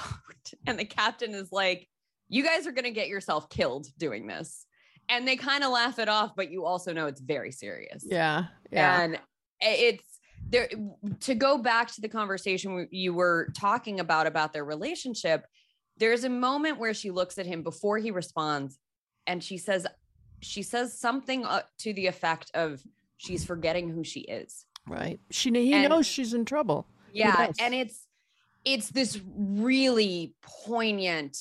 and 0.65 0.80
the 0.80 0.86
captain 0.86 1.33
is 1.33 1.51
like, 1.51 1.88
"You 2.30 2.44
guys 2.44 2.68
are 2.68 2.71
going 2.71 2.86
to 2.86 2.92
get 2.92 3.07
yourself 3.07 3.50
killed 3.50 3.88
doing 3.98 4.27
this," 4.27 4.65
and 5.12 5.28
they 5.28 5.36
kind 5.36 5.63
of 5.63 5.72
laugh 5.72 6.00
it 6.00 6.10
off, 6.10 6.31
but 6.36 6.52
you 6.52 6.66
also 6.66 6.94
know 6.94 7.06
it's 7.06 7.22
very 7.22 7.52
serious. 7.52 8.04
Yeah. 8.08 8.46
Yeah. 8.72 9.02
and 9.02 9.19
it's 9.60 10.04
there 10.50 10.69
to 11.19 11.36
go 11.36 11.58
back 11.58 11.92
to 11.94 12.02
the 12.02 12.10
conversation 12.10 12.88
you 12.92 13.13
were 13.13 13.50
talking 13.56 14.00
about 14.00 14.25
about 14.25 14.54
their 14.54 14.66
relationship 14.66 15.46
there's 15.98 16.24
a 16.24 16.30
moment 16.30 16.80
where 16.80 16.94
she 16.96 17.12
looks 17.12 17.38
at 17.38 17.46
him 17.46 17.62
before 17.62 18.00
he 18.00 18.10
responds 18.10 18.80
and 19.28 19.44
she 19.44 19.58
says 19.58 19.86
she 20.42 20.63
says 20.63 20.98
something 21.00 21.46
uh, 21.46 21.62
to 21.78 21.94
the 21.94 22.08
effect 22.08 22.50
of 22.56 22.81
she's 23.18 23.46
forgetting 23.46 23.88
who 23.90 24.04
she 24.04 24.22
is 24.22 24.66
right. 24.88 25.19
She 25.30 25.52
he 25.52 25.74
and- 25.74 25.90
knows 25.90 26.08
she's 26.08 26.34
in 26.34 26.44
trouble. 26.46 26.88
yeah 27.13 27.52
and 27.60 27.75
it's 27.75 28.08
it's 28.66 28.90
this 28.90 29.19
really 29.38 30.34
poignant 30.42 31.38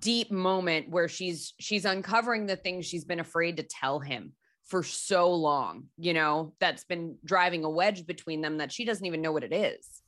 deep 0.00 0.30
moment 0.30 0.88
where 0.88 1.08
she's 1.08 1.54
she's 1.60 1.84
uncovering 1.84 2.46
the 2.46 2.56
things 2.56 2.86
she's 2.86 3.04
been 3.04 3.20
afraid 3.20 3.56
to 3.56 3.62
tell 3.62 4.00
him 4.00 4.32
for 4.64 4.82
so 4.82 5.32
long 5.32 5.84
you 5.96 6.12
know 6.12 6.52
that's 6.58 6.84
been 6.84 7.16
driving 7.24 7.64
a 7.64 7.70
wedge 7.70 8.06
between 8.06 8.40
them 8.40 8.58
that 8.58 8.72
she 8.72 8.84
doesn't 8.84 9.06
even 9.06 9.22
know 9.22 9.32
what 9.32 9.44
it 9.44 9.52
is. 9.52 10.02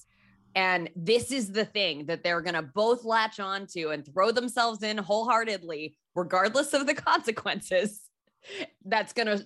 And 0.55 0.91
this 0.97 1.31
is 1.31 1.53
the 1.53 1.67
thing 1.67 2.07
that 2.07 2.25
they're 2.25 2.41
going 2.41 2.55
to 2.55 2.63
both 2.63 3.05
latch 3.05 3.39
onto 3.39 3.91
and 3.91 4.05
throw 4.05 4.33
themselves 4.33 4.83
in 4.83 4.99
wholeheartedly 4.99 5.97
regardless 6.15 6.73
of 6.73 6.87
the 6.87 6.95
consequences 7.11 8.01
that's 8.85 9.13
going 9.13 9.27
to 9.27 9.45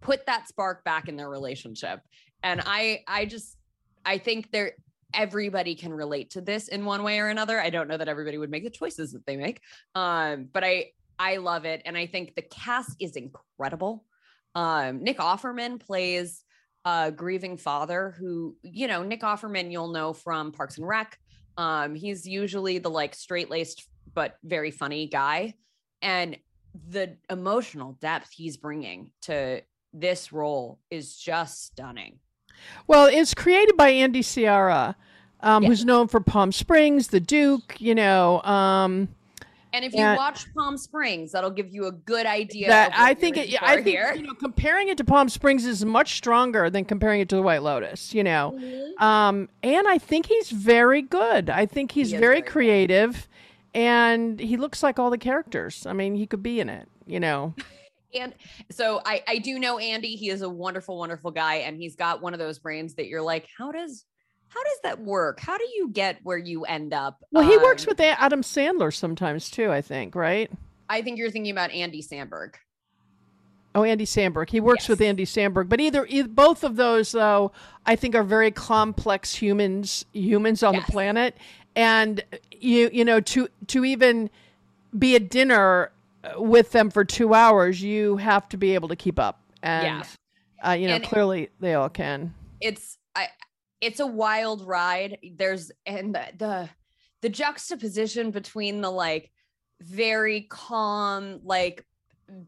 put 0.00 0.26
that 0.26 0.46
spark 0.46 0.84
back 0.84 1.08
in 1.08 1.16
their 1.16 1.28
relationship. 1.28 2.00
And 2.42 2.60
i 2.64 3.02
i 3.06 3.24
just 3.24 3.56
i 4.04 4.18
think 4.18 4.50
there 4.52 4.72
everybody 5.14 5.74
can 5.74 5.92
relate 5.92 6.30
to 6.30 6.40
this 6.40 6.68
in 6.68 6.84
one 6.84 7.02
way 7.02 7.18
or 7.18 7.28
another. 7.28 7.60
I 7.60 7.70
don't 7.70 7.88
know 7.88 7.96
that 7.96 8.08
everybody 8.08 8.38
would 8.38 8.50
make 8.50 8.64
the 8.64 8.70
choices 8.70 9.12
that 9.12 9.26
they 9.26 9.36
make 9.36 9.60
um 9.94 10.48
but 10.52 10.64
i 10.64 10.86
i 11.18 11.36
love 11.36 11.64
it 11.64 11.82
and 11.84 11.96
i 11.96 12.06
think 12.06 12.34
the 12.34 12.42
cast 12.42 12.96
is 13.00 13.16
incredible. 13.16 14.04
Um 14.54 15.02
nick 15.02 15.18
offerman 15.18 15.80
plays 15.80 16.44
a 16.84 17.12
grieving 17.12 17.56
father 17.56 18.14
who 18.18 18.56
you 18.62 18.86
know 18.88 19.02
nick 19.02 19.22
offerman 19.22 19.70
you'll 19.70 19.92
know 19.92 20.12
from 20.12 20.52
parks 20.52 20.78
and 20.78 20.86
rec. 20.86 21.18
Um 21.56 21.94
he's 21.94 22.26
usually 22.26 22.78
the 22.78 22.90
like 22.90 23.14
straight-laced 23.14 23.88
but 24.14 24.36
very 24.42 24.70
funny 24.70 25.06
guy 25.06 25.54
and 26.00 26.36
the 26.88 27.16
emotional 27.30 27.98
depth 28.00 28.30
he's 28.32 28.56
bringing 28.56 29.10
to 29.22 29.62
this 29.92 30.32
role 30.32 30.80
is 30.90 31.16
just 31.16 31.66
stunning 31.66 32.18
Well, 32.86 33.06
it's 33.06 33.34
created 33.34 33.76
by 33.76 33.90
Andy 33.90 34.22
Siara, 34.22 34.94
um, 35.40 35.62
Yeah. 35.62 35.68
who's 35.68 35.84
known 35.84 36.08
for 36.08 36.20
Palm 36.20 36.52
Springs, 36.52 37.08
The 37.08 37.20
Duke, 37.20 37.76
you 37.78 37.94
know. 37.94 38.42
Um, 38.42 39.08
And 39.74 39.84
if 39.86 39.94
you 39.94 40.00
watch 40.04 40.52
Palm 40.54 40.76
Springs, 40.76 41.32
that'll 41.32 41.48
give 41.50 41.72
you 41.72 41.86
a 41.86 41.92
good 41.92 42.26
idea. 42.26 42.68
that 42.68 42.88
of 42.88 42.94
I 42.98 43.14
think 43.14 43.38
it, 43.38 43.62
I 43.62 43.76
think 43.76 43.86
here. 43.86 44.12
you 44.14 44.22
know 44.22 44.34
comparing 44.34 44.88
it 44.88 44.98
to 44.98 45.04
Palm 45.04 45.30
Springs 45.30 45.64
is 45.64 45.82
much 45.84 46.14
stronger 46.16 46.68
than 46.68 46.84
comparing 46.84 47.20
it 47.22 47.28
to 47.30 47.36
the 47.36 47.42
White 47.42 47.62
Lotus. 47.62 48.12
You 48.12 48.22
know, 48.24 48.54
Mhm. 48.60 49.00
um, 49.02 49.48
and 49.62 49.88
I 49.88 49.96
think 49.96 50.26
he's 50.26 50.50
very 50.50 51.00
good. 51.00 51.48
I 51.48 51.64
think 51.64 51.92
he's 51.92 52.10
He 52.10 52.18
very 52.18 52.22
very 52.34 52.40
good. 52.42 52.50
creative, 52.50 53.28
and 53.74 54.38
he 54.40 54.58
looks 54.58 54.82
like 54.82 54.98
all 54.98 55.08
the 55.08 55.16
characters. 55.18 55.86
I 55.86 55.94
mean, 55.94 56.16
he 56.16 56.26
could 56.26 56.42
be 56.42 56.60
in 56.60 56.68
it. 56.68 56.86
You 57.06 57.20
know, 57.20 57.54
And 58.14 58.34
so 58.70 59.00
I, 59.04 59.22
I 59.26 59.38
do 59.38 59.58
know 59.58 59.78
Andy. 59.78 60.16
He 60.16 60.28
is 60.30 60.42
a 60.42 60.48
wonderful, 60.48 60.98
wonderful 60.98 61.30
guy, 61.30 61.56
and 61.56 61.76
he's 61.76 61.96
got 61.96 62.20
one 62.22 62.32
of 62.32 62.38
those 62.38 62.58
brains 62.58 62.94
that 62.94 63.06
you're 63.06 63.22
like, 63.22 63.46
how 63.58 63.72
does 63.72 64.04
how 64.48 64.62
does 64.62 64.78
that 64.82 65.00
work? 65.00 65.40
How 65.40 65.56
do 65.56 65.64
you 65.74 65.88
get 65.90 66.18
where 66.24 66.36
you 66.36 66.64
end 66.64 66.92
up? 66.92 67.24
well, 67.32 67.48
he 67.48 67.56
works 67.56 67.84
Um, 67.84 67.88
with 67.90 68.00
Adam 68.00 68.42
Sandler 68.42 68.92
sometimes 68.94 69.48
too. 69.50 69.70
I 69.72 69.80
think, 69.80 70.14
right? 70.14 70.50
I 70.90 71.00
think 71.00 71.16
you're 71.18 71.30
thinking 71.30 71.52
about 71.52 71.70
Andy 71.70 72.02
Sandberg. 72.02 72.58
Oh, 73.74 73.84
Andy 73.84 74.04
Samberg. 74.04 74.50
He 74.50 74.60
works 74.60 74.82
Yes. 74.84 74.88
with 74.90 75.00
Andy 75.00 75.24
Samberg. 75.24 75.70
But 75.70 75.80
either, 75.80 76.04
either 76.10 76.28
both 76.28 76.62
of 76.62 76.76
those, 76.76 77.12
though, 77.12 77.52
I 77.86 77.96
think 77.96 78.14
are 78.14 78.22
very 78.22 78.50
complex 78.50 79.34
humans 79.34 80.04
humans 80.12 80.62
on 80.62 80.74
Yes. 80.74 80.84
the 80.84 80.92
planet, 80.92 81.36
and 81.74 82.22
you 82.60 82.90
you 82.92 83.06
know 83.06 83.20
to 83.20 83.48
to 83.68 83.84
even 83.86 84.28
be 84.98 85.16
at 85.16 85.30
dinner 85.30 85.90
with 86.36 86.70
them 86.72 86.90
for 86.90 87.04
two 87.04 87.34
hours, 87.34 87.82
you 87.82 88.16
have 88.16 88.48
to 88.50 88.56
be 88.56 88.74
able 88.74 88.88
to 88.88 88.96
keep 88.96 89.18
up. 89.18 89.42
And 89.62 89.84
Yeah. 90.62 90.70
uh, 90.70 90.72
you 90.72 90.88
know, 90.88 90.94
And- 90.96 91.04
clearly 91.04 91.48
they 91.60 91.74
all 91.74 91.88
can. 91.88 92.34
it's 92.60 92.98
I 93.14 93.28
it's 93.80 94.00
a 94.00 94.06
wild 94.06 94.66
ride. 94.66 95.18
There's 95.36 95.70
and 95.86 96.14
the 96.14 96.24
the, 96.36 96.68
the 97.22 97.28
juxtaposition 97.28 98.30
between 98.30 98.80
the 98.80 98.90
like 98.90 99.30
very 99.80 100.42
calm, 100.42 101.40
like 101.44 101.84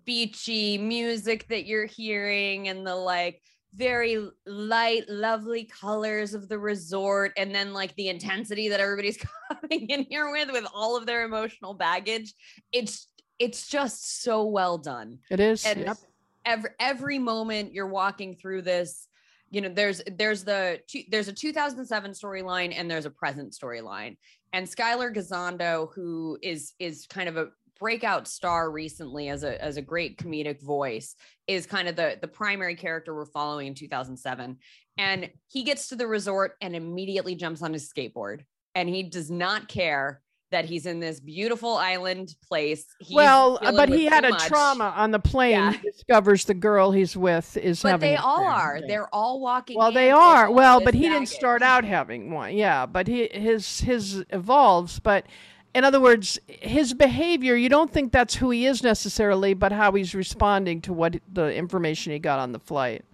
beachy 0.05 0.79
music 0.79 1.47
that 1.49 1.67
you're 1.67 1.87
hearing 1.87 2.69
and 2.69 2.87
the 2.87 2.95
like 2.95 3.43
very 3.75 4.29
light, 4.47 5.03
lovely 5.09 5.65
colors 5.65 6.33
of 6.33 6.49
the 6.49 6.59
resort, 6.59 7.33
and 7.37 7.53
then 7.53 7.73
like 7.73 7.95
the 7.97 8.09
intensity 8.09 8.69
that 8.69 8.79
everybody's 8.79 9.19
coming 9.53 9.89
in 9.91 10.05
here 10.09 10.31
with 10.31 10.51
with 10.53 10.65
all 10.73 10.97
of 10.97 11.07
their 11.07 11.25
emotional 11.25 11.75
baggage. 11.75 12.33
It's 12.73 13.09
it's 13.39 13.67
just 13.67 14.23
so 14.23 14.45
well 14.45 14.79
done 14.79 15.19
It 15.31 15.41
is. 15.41 15.65
and 15.65 15.81
Yep. 15.81 15.97
every 16.45 16.71
every 16.79 17.19
moment 17.19 17.73
you're 17.73 17.87
walking 17.89 18.35
through 18.37 18.63
this 18.63 19.09
you 19.51 19.61
know 19.61 19.69
there's 19.69 20.03
there's 20.19 20.45
the 20.45 20.81
two, 20.89 21.03
there's 21.11 21.29
a 21.29 21.33
2007 21.33 22.11
storyline 22.13 22.73
and 22.77 22.91
there's 22.91 23.07
a 23.07 23.11
present 23.11 23.53
storyline 23.53 24.17
and 24.53 24.67
Skyler 24.67 25.15
Gisondo 25.15 25.89
who 25.95 26.39
is 26.43 26.73
is 26.79 27.07
kind 27.07 27.29
of 27.29 27.37
a 27.37 27.49
breakout 27.81 28.29
star 28.29 28.71
recently 28.71 29.29
as 29.29 29.43
a 29.43 29.63
as 29.63 29.77
a 29.77 29.83
great 29.83 30.17
comedic 30.17 30.61
voice 30.63 31.17
is 31.49 31.67
kind 31.67 31.89
of 31.89 31.97
the 31.97 32.17
the 32.21 32.29
primary 32.29 32.75
character 32.77 33.15
we're 33.15 33.27
following 33.27 33.67
in 33.67 33.75
2007 33.75 34.57
and 34.97 35.29
he 35.49 35.65
gets 35.65 35.89
to 35.89 35.97
the 35.97 36.07
resort 36.07 36.53
and 36.61 36.77
immediately 36.77 37.35
jumps 37.35 37.63
on 37.63 37.73
his 37.73 37.93
skateboard 37.93 38.43
and 38.77 38.89
he 38.89 39.03
does 39.03 39.31
not 39.31 39.67
care 39.69 40.23
that 40.51 40.65
he's 40.65 40.87
in 40.87 41.01
this 41.01 41.19
beautiful 41.21 41.75
island 41.77 42.35
place 42.47 42.85
He's 43.01 43.15
well, 43.15 43.59
uh, 43.61 43.73
but 43.73 43.89
he 43.89 44.05
had 44.05 44.25
a 44.25 44.31
much. 44.31 44.45
trauma 44.47 44.93
on 44.97 45.11
the 45.11 45.19
plane. 45.19 45.51
Yeah. 45.53 45.73
He 45.73 45.91
discovers 45.91 46.45
the 46.45 46.55
girl 46.55 46.93
he's 46.93 47.17
with 47.17 47.57
is 47.57 47.83
but 47.83 47.89
having. 47.93 48.11
they 48.11 48.17
all 48.17 48.45
are 48.47 48.79
Yeah. 48.81 48.87
they're 48.87 49.15
all 49.15 49.41
walking 49.41 49.77
Well, 49.79 49.91
they 49.91 50.11
in 50.11 50.15
with 50.15 50.23
are. 50.23 50.51
Well, 50.51 50.81
but 50.81 50.95
he 50.95 51.09
didn't 51.09 51.29
start 51.29 51.63
out 51.63 51.85
having 51.85 52.31
one. 52.31 52.55
Yeah, 52.57 52.87
but 52.87 53.09
he 53.09 53.29
his 53.33 53.81
his 53.81 54.25
evolves. 54.31 55.01
But 55.01 55.27
in 55.75 55.83
other 55.83 56.01
words, 56.01 56.39
his 56.47 56.95
behavior, 56.95 57.57
you 57.57 57.69
don't 57.69 57.91
think 57.93 58.13
that's 58.13 58.37
who 58.37 58.51
he 58.51 58.65
is 58.67 58.83
necessarily, 58.85 59.55
but 59.55 59.73
how 59.73 59.91
he's 59.93 60.15
responding 60.15 60.81
to 60.83 60.93
what 60.93 61.17
the 61.33 61.53
information 61.53 62.13
he 62.13 62.21
got 62.21 62.39
on 62.39 62.53
the 62.53 62.61
flight. 62.61 63.05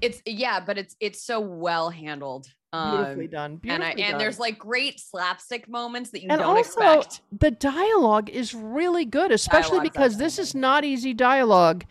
it's 0.00 0.22
yeah 0.24 0.58
but 0.58 0.78
it's 0.78 0.96
it's 1.00 1.20
so 1.22 1.38
well 1.38 1.90
handled 1.90 2.46
Beautifully 2.72 3.24
um 3.26 3.30
done. 3.30 3.50
and 3.52 3.60
Beautifully 3.62 3.86
I, 4.02 4.06
and 4.06 4.12
done. 4.12 4.18
there's 4.18 4.38
like 4.40 4.58
great 4.58 4.98
slapstick 4.98 5.68
moments 5.68 6.10
that 6.10 6.22
you 6.22 6.28
and 6.30 6.40
don't 6.40 6.56
also 6.56 6.60
expect 6.80 7.20
the 7.38 7.50
dialogue 7.50 8.30
is 8.30 8.54
really 8.54 9.04
good, 9.04 9.30
especially 9.30 9.78
Dialogue's 9.78 9.90
because 9.90 10.16
this 10.16 10.38
is 10.38 10.54
not 10.54 10.84
easy 10.84 11.12
dialogue. 11.12 11.84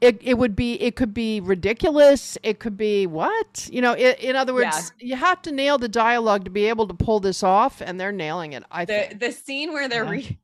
It, 0.00 0.18
it 0.22 0.34
would 0.36 0.54
be 0.54 0.74
it 0.82 0.94
could 0.96 1.14
be 1.14 1.40
ridiculous. 1.40 2.36
It 2.42 2.58
could 2.58 2.76
be 2.76 3.06
what 3.06 3.68
you 3.72 3.80
know. 3.80 3.92
i 3.92 3.96
in 4.18 4.36
other 4.36 4.52
words, 4.52 4.92
you 4.98 5.16
have 5.16 5.40
to 5.42 5.52
nail 5.52 5.78
the 5.78 5.88
dialogue 5.88 6.44
to 6.44 6.50
be 6.50 6.66
able 6.66 6.86
to 6.88 6.94
pull 6.94 7.20
this 7.20 7.42
off, 7.42 7.80
and 7.80 7.98
they're 7.98 8.12
nailing 8.12 8.52
it. 8.52 8.64
I 8.70 8.84
the 8.84 8.92
think. 8.92 9.20
the 9.20 9.32
scene 9.32 9.72
where 9.72 9.88
they're 9.88 10.04
Yeah. 10.04 10.10
reading 10.10 10.38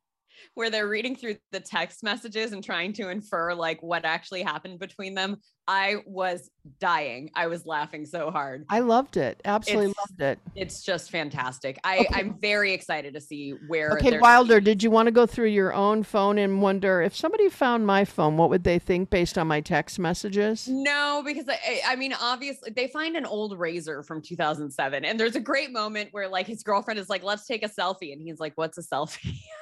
where 0.54 0.71
they're 0.71 0.88
reading 0.88 1.16
through 1.16 1.37
the 1.50 1.61
text 1.61 2.02
messages 2.02 2.52
and 2.52 2.62
trying 2.62 2.92
to 2.92 3.09
infer 3.09 3.54
like 3.54 3.82
what 3.82 4.04
actually 4.04 4.42
happened 4.42 4.78
between 4.78 5.14
them 5.14 5.37
i 5.68 5.97
was 6.06 6.50
dying 6.80 7.30
i 7.35 7.47
was 7.47 7.64
laughing 7.66 8.04
so 8.04 8.30
hard 8.30 8.64
I 8.68 8.80
loved 8.80 9.16
it. 9.16 9.40
Absolutely 9.44 9.90
It's- 9.90 10.06
loved 10.11 10.21
it. 10.23 10.38
it's 10.56 10.82
just 10.82 11.11
fantastic 11.11 11.78
i 11.85 11.99
Okay. 11.99 12.09
i'm 12.12 12.38
very 12.40 12.73
excited 12.73 13.14
to 13.14 13.21
see 13.21 13.50
where 13.68 13.92
Okay, 13.92 14.18
Wilder, 14.18 14.61
did 14.61 14.82
you 14.82 14.90
want 14.90 15.06
to 15.06 15.11
go 15.12 15.26
through 15.26 15.49
your 15.49 15.73
own 15.73 16.02
phone 16.02 16.38
and 16.38 16.61
wonder 16.62 17.00
if 17.02 17.14
somebody 17.16 17.49
found 17.49 17.87
my 17.87 18.04
phone, 18.04 18.37
what 18.37 18.50
would 18.50 18.64
they 18.64 18.78
think 18.78 19.11
based 19.11 19.37
on 19.38 19.47
my 19.47 19.61
text 19.61 19.99
messages? 19.99 20.66
No, 20.68 21.23
because 21.25 21.49
I, 21.49 21.52
I- 21.52 21.92
I 21.92 21.97
mean, 21.97 22.12
obviously, 22.21 22.71
they 22.71 22.88
find 22.88 23.16
an 23.16 23.25
old 23.26 23.59
Razr 23.59 24.04
from 24.06 24.23
2007, 24.23 25.04
and 25.04 25.18
there's 25.21 25.37
a 25.37 25.40
great 25.40 25.73
moment 25.73 26.09
where 26.12 26.28
like 26.28 26.47
his 26.47 26.62
girlfriend 26.62 26.99
is 26.99 27.09
like, 27.09 27.23
"Let's 27.23 27.47
take 27.47 27.62
a 27.64 27.68
selfie," 27.68 28.12
and 28.12 28.21
he's 28.23 28.40
like, 28.40 28.52
"What's 28.56 28.78
a 28.78 28.82
selfie?" 28.82 29.38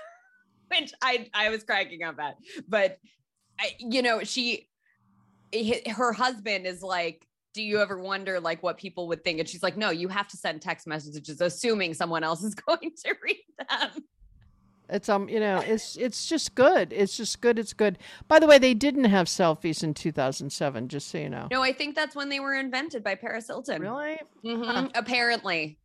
Which 0.81 0.93
I 1.03 1.29
I 1.35 1.51
was 1.51 1.65
cracking 1.65 2.03
up 2.03 2.19
at, 2.19 2.37
but 2.69 2.99
I, 3.59 3.73
you 3.79 4.03
know, 4.03 4.23
she, 4.25 4.69
her 5.91 6.13
husband 6.13 6.67
is 6.67 6.83
like. 6.83 7.27
Do 7.53 7.65
you 7.65 7.81
ever 7.81 7.99
wonder 8.01 8.39
like 8.39 8.63
what 8.63 8.79
people 8.79 9.09
would 9.09 9.25
think? 9.25 9.41
And 9.41 9.49
she's 9.49 9.61
like, 9.61 9.77
no, 9.77 9.91
you 9.91 10.07
have 10.07 10.29
to 10.29 10.37
send 10.37 10.63
text 10.63 10.87
messages 10.87 11.41
assuming 11.41 11.95
someone 11.95 12.23
else 12.23 12.45
is 12.45 12.55
going 12.69 12.93
to 13.05 13.15
read 13.25 13.43
them. 13.69 14.05
It's 14.89 15.09
um, 15.09 15.29
you 15.29 15.41
know, 15.41 15.59
it's 15.59 15.97
it's 15.97 16.29
just 16.29 16.55
good. 16.55 16.93
It's 16.93 17.17
just 17.17 17.41
good. 17.41 17.59
It's 17.59 17.73
good. 17.73 17.99
By 18.29 18.39
the 18.39 18.47
way, 18.47 18.59
they 18.59 18.73
didn't 18.73 19.05
have 19.05 19.27
selfies 19.27 19.83
in 19.83 19.95
2007, 19.95 20.87
just 20.87 21.09
so 21.09 21.19
you 21.19 21.29
know. 21.29 21.49
No, 21.51 21.61
I 21.61 21.73
think 21.73 21.97
that's 21.97 22.15
when 22.15 22.29
they 22.29 22.39
were 22.39 22.55
invented 22.55 23.03
by 23.03 23.17
Paris 23.17 23.49
Hilton. 23.49 23.83
Really? 23.83 24.21
Mhm, 24.45 24.65
Huh. 24.65 24.89
Apparently. 24.95 25.77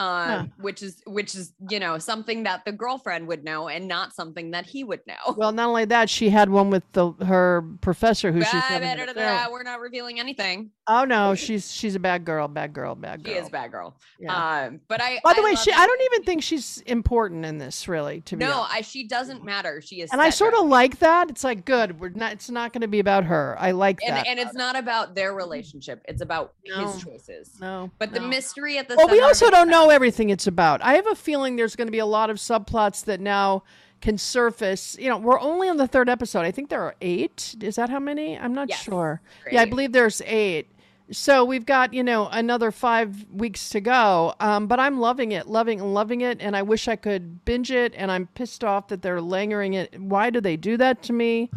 Um, 0.00 0.28
Huh. 0.30 0.46
which 0.58 0.82
is 0.82 1.02
which 1.06 1.34
is 1.34 1.52
you 1.68 1.78
know 1.78 1.98
something 1.98 2.44
that 2.44 2.64
the 2.64 2.72
girlfriend 2.72 3.28
would 3.28 3.44
know 3.44 3.68
and 3.68 3.86
not 3.86 4.14
something 4.14 4.52
that 4.52 4.64
he 4.64 4.82
would 4.82 5.00
know. 5.06 5.34
Well, 5.36 5.52
not 5.52 5.68
only 5.68 5.84
that, 5.84 6.08
she 6.08 6.30
had 6.30 6.48
one 6.48 6.70
with 6.70 6.84
the 6.92 7.12
her 7.26 7.62
professor 7.82 8.32
who 8.32 8.40
she's 8.40 8.50
having 8.50 8.88
an 8.88 8.96
better 8.96 9.12
than 9.12 9.16
that, 9.16 9.52
we're 9.52 9.62
not 9.62 9.80
revealing 9.80 10.18
anything. 10.18 10.70
Oh 10.92 11.04
no, 11.04 11.36
she's 11.36 11.72
she's 11.72 11.94
a 11.94 12.00
bad 12.00 12.24
girl, 12.24 12.48
bad 12.48 12.72
girl, 12.72 12.96
bad 12.96 13.22
girl. 13.22 13.32
She 13.32 13.38
is 13.38 13.46
a 13.46 13.50
bad 13.50 13.70
girl. 13.70 13.94
Yeah. 14.18 14.64
Um, 14.66 14.80
but 14.88 15.00
I 15.00 15.20
By 15.22 15.34
the 15.34 15.40
I 15.40 15.44
way, 15.44 15.54
she 15.54 15.70
it. 15.70 15.76
I 15.78 15.86
don't 15.86 16.02
even 16.12 16.24
think 16.24 16.42
she's 16.42 16.78
important 16.84 17.44
in 17.44 17.58
this 17.58 17.86
really, 17.86 18.22
to 18.22 18.36
be 18.36 18.44
no. 18.44 18.66
I 18.68 18.80
she 18.80 19.06
doesn't 19.06 19.44
matter. 19.44 19.80
She 19.80 20.00
is 20.00 20.10
And 20.10 20.20
I 20.20 20.30
sort 20.30 20.54
of 20.54 20.66
like 20.66 20.98
that. 20.98 21.30
It's 21.30 21.44
like 21.44 21.64
good. 21.64 22.00
We're 22.00 22.08
not. 22.08 22.32
It's 22.32 22.50
not 22.50 22.72
going 22.72 22.80
to 22.82 22.88
be 22.88 22.98
about 22.98 23.24
her. 23.24 23.56
I 23.58 23.70
like 23.70 24.00
and 24.04 24.16
that. 24.16 24.26
and 24.26 24.38
it's 24.40 24.54
not 24.54 24.74
about 24.76 25.14
their 25.14 25.32
relationship. 25.32 26.02
It's 26.08 26.22
about 26.22 26.54
No. 26.66 26.90
his 26.90 27.02
choices. 27.04 27.56
no, 27.60 27.90
But 27.98 28.12
the 28.12 28.20
mystery 28.20 28.76
at 28.78 28.88
the 28.88 28.96
Well, 28.96 29.08
we 29.08 29.20
also 29.20 29.48
don't 29.50 29.68
know 29.68 29.90
everything 29.90 30.30
it's 30.30 30.46
about. 30.48 30.82
I 30.82 30.94
have 30.94 31.06
a 31.06 31.14
feeling 31.14 31.54
there's 31.56 31.76
going 31.76 31.88
to 31.88 31.92
be 31.92 31.98
a 32.00 32.06
lot 32.06 32.30
of 32.30 32.38
subplots 32.38 33.04
that 33.04 33.20
now 33.20 33.62
can 34.00 34.16
surface. 34.16 34.96
You 34.98 35.10
know, 35.10 35.18
we're 35.18 35.38
only 35.38 35.68
on 35.68 35.76
the 35.76 35.86
third 35.86 36.08
episode. 36.08 36.40
I 36.40 36.50
think 36.50 36.70
there 36.70 36.80
are 36.82 36.94
eight. 37.02 37.54
Is 37.60 37.76
that 37.76 37.90
how 37.90 38.00
many? 38.00 38.38
I'm 38.38 38.54
not 38.54 38.70
Yes. 38.70 38.82
sure. 38.82 39.20
Yeah, 39.52 39.60
I 39.60 39.66
believe 39.66 39.92
there's 39.92 40.22
eight. 40.24 40.68
So 41.12 41.44
we've 41.44 41.66
got 41.66 41.92
you 41.92 42.02
know 42.04 42.28
another 42.28 42.70
five 42.70 43.26
weeks 43.32 43.68
to 43.70 43.80
go. 43.80 44.34
Um, 44.40 44.66
but 44.66 44.78
I'm 44.78 45.00
loving 45.00 45.32
it, 45.32 45.46
loving 45.48 45.80
loving 45.80 46.20
it, 46.20 46.38
and 46.40 46.56
I 46.56 46.62
wish 46.62 46.86
I 46.88 46.96
could 46.96 47.44
binge 47.44 47.70
it. 47.70 47.94
And 47.96 48.10
I'm 48.10 48.26
pissed 48.28 48.62
off 48.64 48.88
that 48.88 49.02
they're 49.02 49.20
lingering 49.20 49.74
it. 49.74 50.00
Why 50.00 50.30
do 50.30 50.40
they 50.40 50.56
do 50.56 50.76
that 50.76 51.02
to 51.04 51.12
me? 51.12 51.50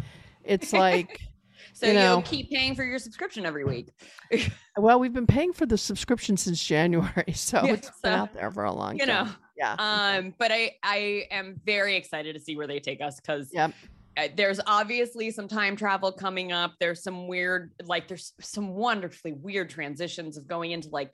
It's 0.44 0.72
like. 0.72 1.20
So 1.76 1.86
you 1.86 1.92
you 1.94 1.98
know. 1.98 2.14
will 2.16 2.22
keep 2.22 2.50
paying 2.50 2.76
for 2.76 2.84
your 2.84 3.00
subscription 3.00 3.44
every 3.44 3.64
week. 3.64 3.88
Well, 4.76 5.00
we've 5.00 5.12
been 5.12 5.26
paying 5.26 5.52
for 5.52 5.66
the 5.66 5.76
subscription 5.78 6.36
since 6.36 6.62
January, 6.62 7.32
so 7.34 7.64
Yeah, 7.64 7.72
it's 7.72 7.90
been 8.00 8.12
out 8.12 8.32
there 8.32 8.50
for 8.52 8.62
a 8.64 8.72
long 8.72 8.96
you 8.96 9.06
time. 9.06 9.26
know. 9.26 9.32
yeah. 9.58 9.74
Um, 9.78 10.34
but 10.38 10.52
I 10.52 10.72
I 10.84 11.26
am 11.32 11.60
very 11.66 11.96
excited 11.96 12.34
to 12.36 12.40
see 12.40 12.54
where 12.56 12.68
they 12.68 12.78
take 12.78 13.00
us 13.00 13.18
because 13.18 13.50
Yep. 13.52 13.72
Uh, 14.16 14.28
there's 14.36 14.60
obviously 14.66 15.30
some 15.30 15.48
time 15.48 15.76
travel 15.76 16.12
coming 16.12 16.52
up. 16.52 16.74
There's 16.78 17.02
some 17.02 17.26
weird, 17.26 17.72
like 17.84 18.08
there's 18.08 18.32
some 18.40 18.68
wonderfully 18.68 19.32
weird 19.32 19.70
transitions 19.70 20.36
of 20.36 20.46
going 20.46 20.70
into 20.70 20.88
like 20.90 21.10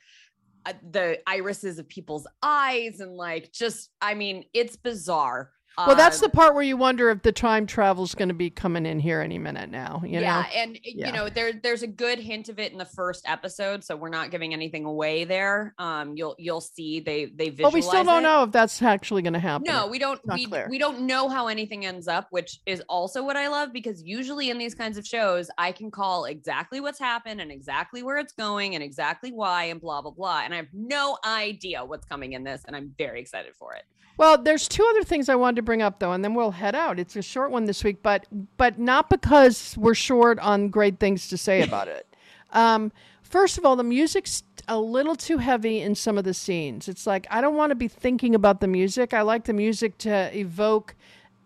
uh, 0.66 0.74
the 0.90 1.18
irises 1.26 1.78
of 1.78 1.88
people's 1.88 2.26
eyes 2.42 3.00
and 3.00 3.14
like 3.14 3.52
just, 3.52 3.90
I 4.00 4.14
mean, 4.14 4.44
it's 4.52 4.76
bizarre. 4.76 5.50
Well, 5.86 5.96
that's 5.96 6.20
the 6.20 6.26
Um, 6.26 6.30
part 6.32 6.54
where 6.54 6.62
you 6.62 6.76
wonder 6.76 7.10
if 7.10 7.22
the 7.22 7.32
time 7.32 7.66
travel 7.66 8.04
is 8.04 8.14
going 8.14 8.28
to 8.28 8.34
be 8.34 8.50
coming 8.50 8.86
in 8.86 9.00
here 9.00 9.20
any 9.20 9.38
minute 9.38 9.70
now. 9.70 10.02
You 10.04 10.20
yeah, 10.20 10.42
know. 10.42 10.46
and 10.54 10.76
uh, 10.76 10.80
Yeah. 10.84 11.06
you 11.06 11.12
know 11.12 11.28
there 11.28 11.52
there's 11.52 11.82
a 11.82 11.86
good 11.86 12.18
hint 12.18 12.48
of 12.48 12.58
it 12.58 12.72
in 12.72 12.78
the 12.78 12.84
first 12.84 13.28
episode, 13.28 13.84
so 13.84 13.96
we're 13.96 14.08
not 14.08 14.30
giving 14.30 14.52
anything 14.52 14.84
away 14.84 15.24
there. 15.24 15.74
Um, 15.78 16.16
you'll 16.16 16.36
you'll 16.38 16.60
see 16.60 17.00
they 17.00 17.26
they 17.26 17.50
visualize. 17.50 17.72
But 17.72 17.74
we 17.74 17.82
still 17.82 18.04
don't 18.04 18.20
it. 18.20 18.26
know 18.26 18.42
if 18.44 18.52
that's 18.52 18.82
actually 18.82 19.22
going 19.22 19.32
to 19.34 19.38
happen. 19.38 19.66
No, 19.66 19.86
we 19.86 19.98
don't. 19.98 20.20
We, 20.26 20.46
clear. 20.46 20.66
we 20.70 20.78
don't 20.78 21.02
know 21.02 21.28
how 21.28 21.48
anything 21.48 21.86
ends 21.86 22.08
up, 22.08 22.28
which 22.30 22.60
is 22.66 22.82
also 22.88 23.22
what 23.24 23.36
I 23.36 23.48
love 23.48 23.72
because 23.72 24.02
usually 24.02 24.50
in 24.50 24.58
these 24.58 24.74
kinds 24.74 24.98
of 24.98 25.06
shows, 25.06 25.50
I 25.58 25.72
can 25.72 25.90
call 25.90 26.24
exactly 26.24 26.80
what's 26.80 26.98
happened 26.98 27.40
and 27.40 27.50
exactly 27.50 28.02
where 28.02 28.18
it's 28.18 28.32
going 28.32 28.74
and 28.74 28.82
exactly 28.84 29.32
why 29.32 29.64
and 29.64 29.80
blah 29.80 30.02
blah 30.02 30.10
blah, 30.10 30.40
and 30.44 30.52
I 30.54 30.58
have 30.58 30.68
no 30.72 31.18
idea 31.24 31.84
what's 31.84 32.04
coming 32.06 32.32
in 32.32 32.44
this, 32.44 32.62
and 32.66 32.76
I'm 32.76 32.94
very 32.98 33.20
excited 33.20 33.54
for 33.56 33.74
it. 33.74 33.82
Well, 34.16 34.36
there's 34.36 34.68
two 34.68 34.84
other 34.90 35.02
things 35.02 35.30
I 35.30 35.34
wanted 35.34 35.56
to 35.56 35.62
bring 35.70 35.82
up 35.82 36.00
though, 36.00 36.10
and 36.10 36.24
then 36.24 36.34
we'll 36.34 36.50
head 36.50 36.74
out. 36.74 36.98
It's 36.98 37.14
a 37.14 37.22
short 37.22 37.52
one 37.52 37.64
this 37.64 37.84
week, 37.84 38.02
but 38.02 38.26
but 38.56 38.80
not 38.80 39.08
because 39.08 39.76
we're 39.78 39.94
short 39.94 40.40
on 40.40 40.68
great 40.68 40.98
things 40.98 41.28
to 41.28 41.36
say 41.36 41.62
about 41.62 41.86
it. 41.86 42.06
Um, 42.52 42.90
first 43.22 43.58
of 43.58 43.64
all, 43.64 43.76
the 43.76 43.84
music's 43.84 44.42
a 44.66 44.76
little 44.76 45.14
too 45.14 45.38
heavy 45.38 45.80
in 45.80 45.94
some 45.94 46.18
of 46.18 46.24
the 46.24 46.34
scenes. 46.34 46.88
It's 46.88 47.06
like 47.06 47.28
I 47.30 47.40
don't 47.40 47.54
want 47.54 47.70
to 47.70 47.76
be 47.76 47.86
thinking 47.86 48.34
about 48.34 48.60
the 48.60 48.66
music. 48.66 49.14
I 49.14 49.22
like 49.22 49.44
the 49.44 49.52
music 49.52 49.96
to 49.98 50.36
evoke 50.36 50.96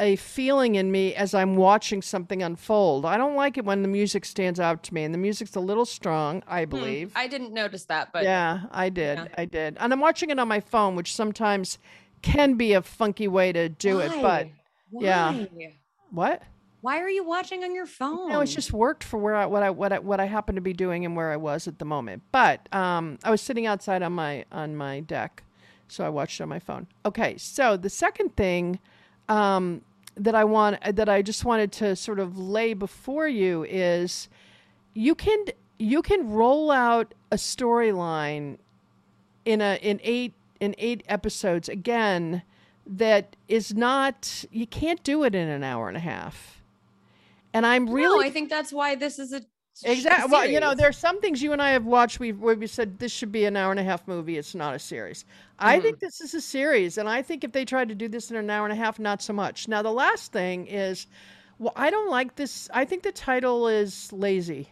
a 0.01 0.17
feeling 0.17 0.77
in 0.77 0.91
me 0.91 1.15
as 1.15 1.35
I'm 1.35 1.57
watching 1.57 2.01
something 2.01 2.43
unfold. 2.43 3.05
I 3.05 3.19
don't 3.19 3.37
like 3.37 3.59
it 3.59 3.67
when 3.67 3.83
the 3.83 3.89
music 3.89 4.25
stands 4.25 4.59
out 4.59 4.83
to 4.85 4.95
me, 4.95 5.05
and 5.05 5.13
the 5.13 5.19
music's 5.19 5.57
a 5.57 5.61
little 5.61 5.85
strong, 5.85 6.43
I 6.49 6.65
believe. 6.65 7.13
Hmm, 7.13 7.19
I 7.19 7.29
didn't 7.29 7.53
notice 7.53 7.85
that, 7.85 8.15
but 8.15 8.25
yeah, 8.25 8.63
I 8.71 8.89
did. 8.89 9.19
Yeah. 9.19 9.29
I 9.37 9.45
did. 9.45 9.77
And 9.79 9.93
I'm 9.93 10.01
watching 10.01 10.31
it 10.31 10.39
on 10.39 10.49
my 10.49 10.61
phone, 10.61 10.97
which 10.97 11.15
sometimes 11.15 11.79
can 12.25 12.55
be 12.55 12.73
a 12.73 12.81
funky 12.81 13.29
way 13.29 13.53
to 13.53 13.69
do 13.69 14.01
it. 14.01 14.11
But 14.23 14.49
Why? 14.91 15.05
yeah. 15.05 15.45
What? 16.11 16.43
Why 16.81 17.01
are 17.01 17.09
you 17.09 17.25
watching 17.25 17.65
on 17.65 17.75
your 17.75 17.87
phone? 17.87 18.31
No, 18.31 18.41
it's 18.41 18.55
just 18.55 18.73
worked 18.73 19.05
for 19.05 19.19
where 19.19 19.35
I 19.35 19.47
what 19.47 19.63
I 19.63 19.71
what 19.71 19.93
I 19.93 19.99
what 19.99 20.21
I 20.21 20.25
happened 20.25 20.57
to 20.57 20.63
be 20.63 20.73
doing 20.73 21.05
and 21.05 21.15
where 21.17 21.31
I 21.31 21.37
was 21.37 21.69
at 21.69 21.79
the 21.79 21.85
moment. 21.85 22.23
But 22.33 22.67
um, 22.75 23.19
I 23.23 23.31
was 23.31 23.41
sitting 23.41 23.67
outside 23.67 24.03
on 24.03 24.13
my 24.13 24.45
on 24.51 24.75
my 24.75 25.01
deck, 25.01 25.45
so 25.89 26.05
I 26.05 26.09
watched 26.09 26.41
on 26.41 26.49
my 26.49 26.59
phone. 26.59 26.87
Okay, 27.05 27.37
so 27.37 27.77
the 27.77 27.91
second 27.91 28.37
thing 28.37 28.79
um, 29.29 29.83
that 30.17 30.35
I 30.35 30.45
want 30.45 30.79
that 30.97 31.09
I 31.09 31.23
just 31.23 31.45
wanted 31.45 31.73
to 31.73 31.95
sort 31.95 32.21
of 32.21 32.39
lay 32.39 32.75
before 32.75 33.29
you 33.29 33.65
is 33.65 34.29
you 34.95 35.15
can 35.15 35.45
you 35.79 36.01
can 36.03 36.31
roll 36.31 36.71
out 36.71 37.13
a 37.33 37.37
storyline 37.37 38.59
in 39.45 39.61
a 39.61 39.79
in 39.83 40.01
eight 40.03 40.35
in 40.65 40.75
eight 40.79 41.03
episodes 41.09 41.69
again 41.69 42.43
that 42.87 43.37
is 43.49 43.75
not 43.75 44.45
you 44.51 44.67
can't 44.67 45.03
do 45.05 45.25
it 45.25 45.35
in 45.35 45.49
an 45.49 45.63
hour 45.63 45.89
and 45.89 45.97
a 45.97 46.01
half. 46.01 46.63
And 47.53 47.65
I'm 47.65 47.89
really 47.89 48.25
No, 48.25 48.29
I 48.29 48.31
think 48.31 48.51
that's 48.51 48.73
why 48.73 48.97
this 48.97 49.19
is 49.19 49.33
a 49.33 49.43
Exactly. 49.83 50.31
Well, 50.31 50.49
you 50.49 50.61
know, 50.61 50.75
there 50.75 50.89
are 50.89 50.93
some 50.93 51.21
things 51.21 51.43
you 51.43 51.53
and 51.53 51.61
I 51.61 51.71
have 51.71 51.85
watched 51.85 52.21
we've, 52.21 52.39
where 52.39 52.55
we 52.55 52.69
said 52.69 52.99
this 53.01 53.11
should 53.11 53.33
be 53.33 53.45
an 53.45 53.57
hour 53.57 53.73
and 53.73 53.81
a 53.81 53.83
half 53.83 54.07
movie. 54.07 54.39
It's 54.39 54.55
not 54.55 54.75
a 54.75 54.79
series. 54.79 55.25
I 55.59 55.75
mm-hmm. 55.75 55.83
think 55.83 55.99
this 55.99 56.21
is 56.21 56.33
a 56.35 56.41
series, 56.41 56.97
and 56.97 57.09
I 57.09 57.23
think 57.23 57.43
if 57.43 57.51
they 57.51 57.65
tried 57.65 57.89
to 57.89 57.95
do 57.95 58.09
this 58.09 58.31
in 58.31 58.37
an 58.37 58.49
hour 58.51 58.65
and 58.67 58.73
a 58.73 58.77
half, 58.77 59.01
not 59.01 59.21
so 59.21 59.33
much. 59.33 59.67
Now, 59.67 59.83
the 59.83 59.91
last 59.91 60.31
thing 60.31 60.69
is, 60.69 61.09
well, 61.59 61.73
I 61.75 61.91
don't 61.91 62.09
like 62.09 62.37
this. 62.37 62.69
I 62.73 62.85
think 62.85 63.03
the 63.03 63.11
title 63.11 63.67
is 63.67 64.13
lazy. 64.13 64.69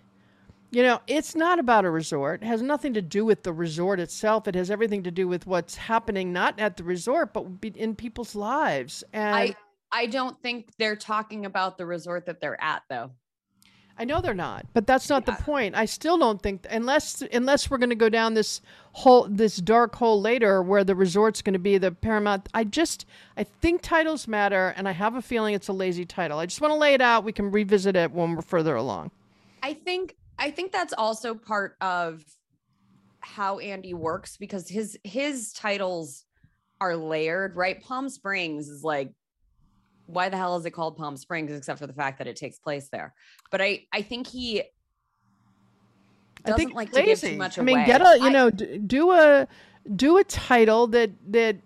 You 0.73 0.83
know, 0.83 1.01
it's 1.07 1.35
not 1.37 1.59
about 1.59 1.85
a 1.85 1.91
resort. 1.91 2.43
It 2.43 2.47
has 2.47 2.63
nothing 2.63 2.95
to 2.95 3.03
do 3.03 3.27
with 3.27 3.43
the 3.43 3.53
resort 3.53 4.01
itself. 4.01 4.49
It 4.49 4.55
has 4.55 4.71
everything 4.71 5.03
to 5.03 5.11
do 5.11 5.29
with 5.29 5.47
what's 5.47 5.77
happening, 5.77 6.33
not 6.33 6.59
at 6.59 6.79
the 6.79 6.83
resort, 6.83 7.35
but 7.35 7.45
in 7.75 7.95
people's 7.95 8.35
lives. 8.35 9.05
And 9.13 9.35
I 9.37 9.57
I 9.93 10.07
don't 10.07 10.41
think 10.43 10.69
they're 10.79 10.97
talking 10.97 11.45
about 11.45 11.77
the 11.77 11.85
resort 11.85 12.25
that 12.25 12.41
they're 12.41 12.61
at 12.61 12.85
though. 12.89 13.11
I 13.99 14.07
know 14.07 14.23
they're 14.23 14.33
not, 14.33 14.65
but 14.73 14.87
that's 14.87 15.11
not 15.11 15.25
Yeah. 15.29 15.37
the 15.37 15.43
point. 15.43 15.75
I 15.75 15.85
still 15.85 16.17
don't 16.17 16.41
think 16.41 16.67
unless 16.71 17.21
unless 17.21 17.71
we're 17.71 17.77
going 17.77 17.91
to 17.91 17.95
go 17.95 18.09
down 18.09 18.33
this 18.33 18.63
hole, 18.93 19.29
this 19.29 19.59
dark 19.59 19.95
hole 19.97 20.23
later, 20.23 20.63
where 20.63 20.85
the 20.85 20.95
resort's 20.95 21.43
going 21.43 21.53
to 21.53 21.59
be 21.59 21.77
the 21.77 21.93
paramount. 21.93 22.49
I 22.55 22.65
just 22.65 23.05
I 23.37 23.45
think 23.45 23.83
titles 23.83 24.27
matter, 24.27 24.73
and 24.79 24.89
I 24.89 24.93
have 24.93 25.17
a 25.17 25.21
feeling 25.23 25.55
it's 25.55 25.69
a 25.69 25.75
lazy 25.75 26.07
title. 26.07 26.39
I 26.39 26.47
just 26.47 26.63
want 26.63 26.73
to 26.73 26.79
lay 26.79 26.95
it 26.95 27.03
out. 27.03 27.25
We 27.25 27.33
can 27.33 27.51
revisit 27.51 27.95
it 27.95 28.13
when 28.13 28.35
we're 28.35 28.41
further 28.41 28.75
along. 28.75 29.11
I 29.63 29.75
think 29.75 30.17
I 30.39 30.51
think 30.51 30.73
that's 30.73 30.93
also 30.93 31.35
part 31.35 31.77
of 31.81 32.25
how 33.21 33.59
Andy 33.59 33.95
works 33.95 34.37
because 34.37 34.69
his 34.69 34.99
his 35.05 35.53
titles 35.53 36.25
are 36.81 36.97
layered, 36.97 37.55
right? 37.57 37.81
Palm 37.81 38.09
Springs 38.09 38.69
is 38.69 38.83
like 38.83 39.13
why 40.07 40.29
the 40.29 40.37
hell 40.37 40.57
is 40.57 40.67
it 40.67 40.73
called 40.73 40.97
Palm 40.97 41.17
Springs 41.17 41.53
except 41.53 41.79
for 41.79 41.87
the 41.87 41.93
fact 41.93 42.19
that 42.19 42.27
it 42.27 42.37
takes 42.37 42.59
place 42.59 42.89
there? 42.91 43.15
But 43.51 43.63
I 43.63 43.85
I 43.93 44.03
think 44.03 44.27
he 44.27 44.61
I 44.61 44.65
doesn't 46.45 46.59
think 46.59 46.75
like 46.75 46.89
it's 46.89 46.97
to 46.97 47.03
give 47.03 47.09
lazy. 47.23 47.31
too 47.33 47.37
much 47.39 47.59
I 47.59 47.63
away. 47.63 47.75
mean, 47.75 47.87
get 47.87 48.01
a 48.03 48.19
you 48.19 48.27
I- 48.27 48.31
know 48.31 48.51
d- 48.51 48.79
do 48.79 49.13
a 49.13 49.47
do 49.95 50.17
a 50.19 50.25
title 50.25 50.89
that 50.89 51.11
that 51.29 51.57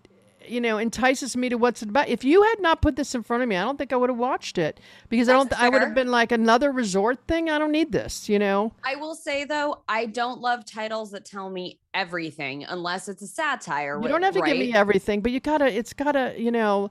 you 0.49 0.61
know 0.61 0.79
entices 0.79 1.37
me 1.37 1.49
to 1.49 1.57
what's 1.57 1.83
it 1.83 1.89
about. 1.91 2.09
If 2.09 2.25
you 2.25 2.43
had 2.43 2.61
not 2.61 2.83
put 2.83 2.97
this 2.97 3.15
in 3.15 3.23
front 3.23 3.43
of 3.43 3.49
me, 3.49 3.57
I 3.57 3.63
don't 3.63 3.77
think 3.79 3.93
I 3.93 3.97
would 3.97 4.11
have 4.11 4.19
watched 4.19 4.59
it 4.59 4.81
because 5.09 5.29
I 5.29 5.33
don't. 5.33 5.51
That's 5.51 5.63
I 5.63 5.69
would 5.69 5.83
have 5.83 5.95
been 5.95 6.11
like 6.11 6.33
another 6.33 6.73
resort 6.73 7.27
thing. 7.27 7.51
I 7.51 7.59
don't 7.59 7.73
need 7.73 7.93
this. 7.93 8.29
You 8.29 8.39
know. 8.39 8.73
I 8.85 8.97
will 8.97 9.15
say 9.15 9.45
though, 9.45 9.83
I 9.89 10.07
don't 10.07 10.41
love 10.41 10.65
titles 10.65 11.11
that 11.13 11.25
tell 11.25 11.51
me 11.51 11.79
everything 11.95 12.65
unless 12.65 13.09
it's 13.09 13.23
a 13.23 13.27
satire. 13.27 14.01
You 14.01 14.09
don't 14.09 14.23
have 14.23 14.35
to 14.35 14.43
give 14.43 14.57
me 14.57 14.75
everything, 14.75 15.21
but 15.21 15.33
you 15.33 15.41
gotta. 15.41 15.67
It's 15.67 15.93
gotta. 15.93 16.35
You 16.37 16.51
know. 16.51 16.91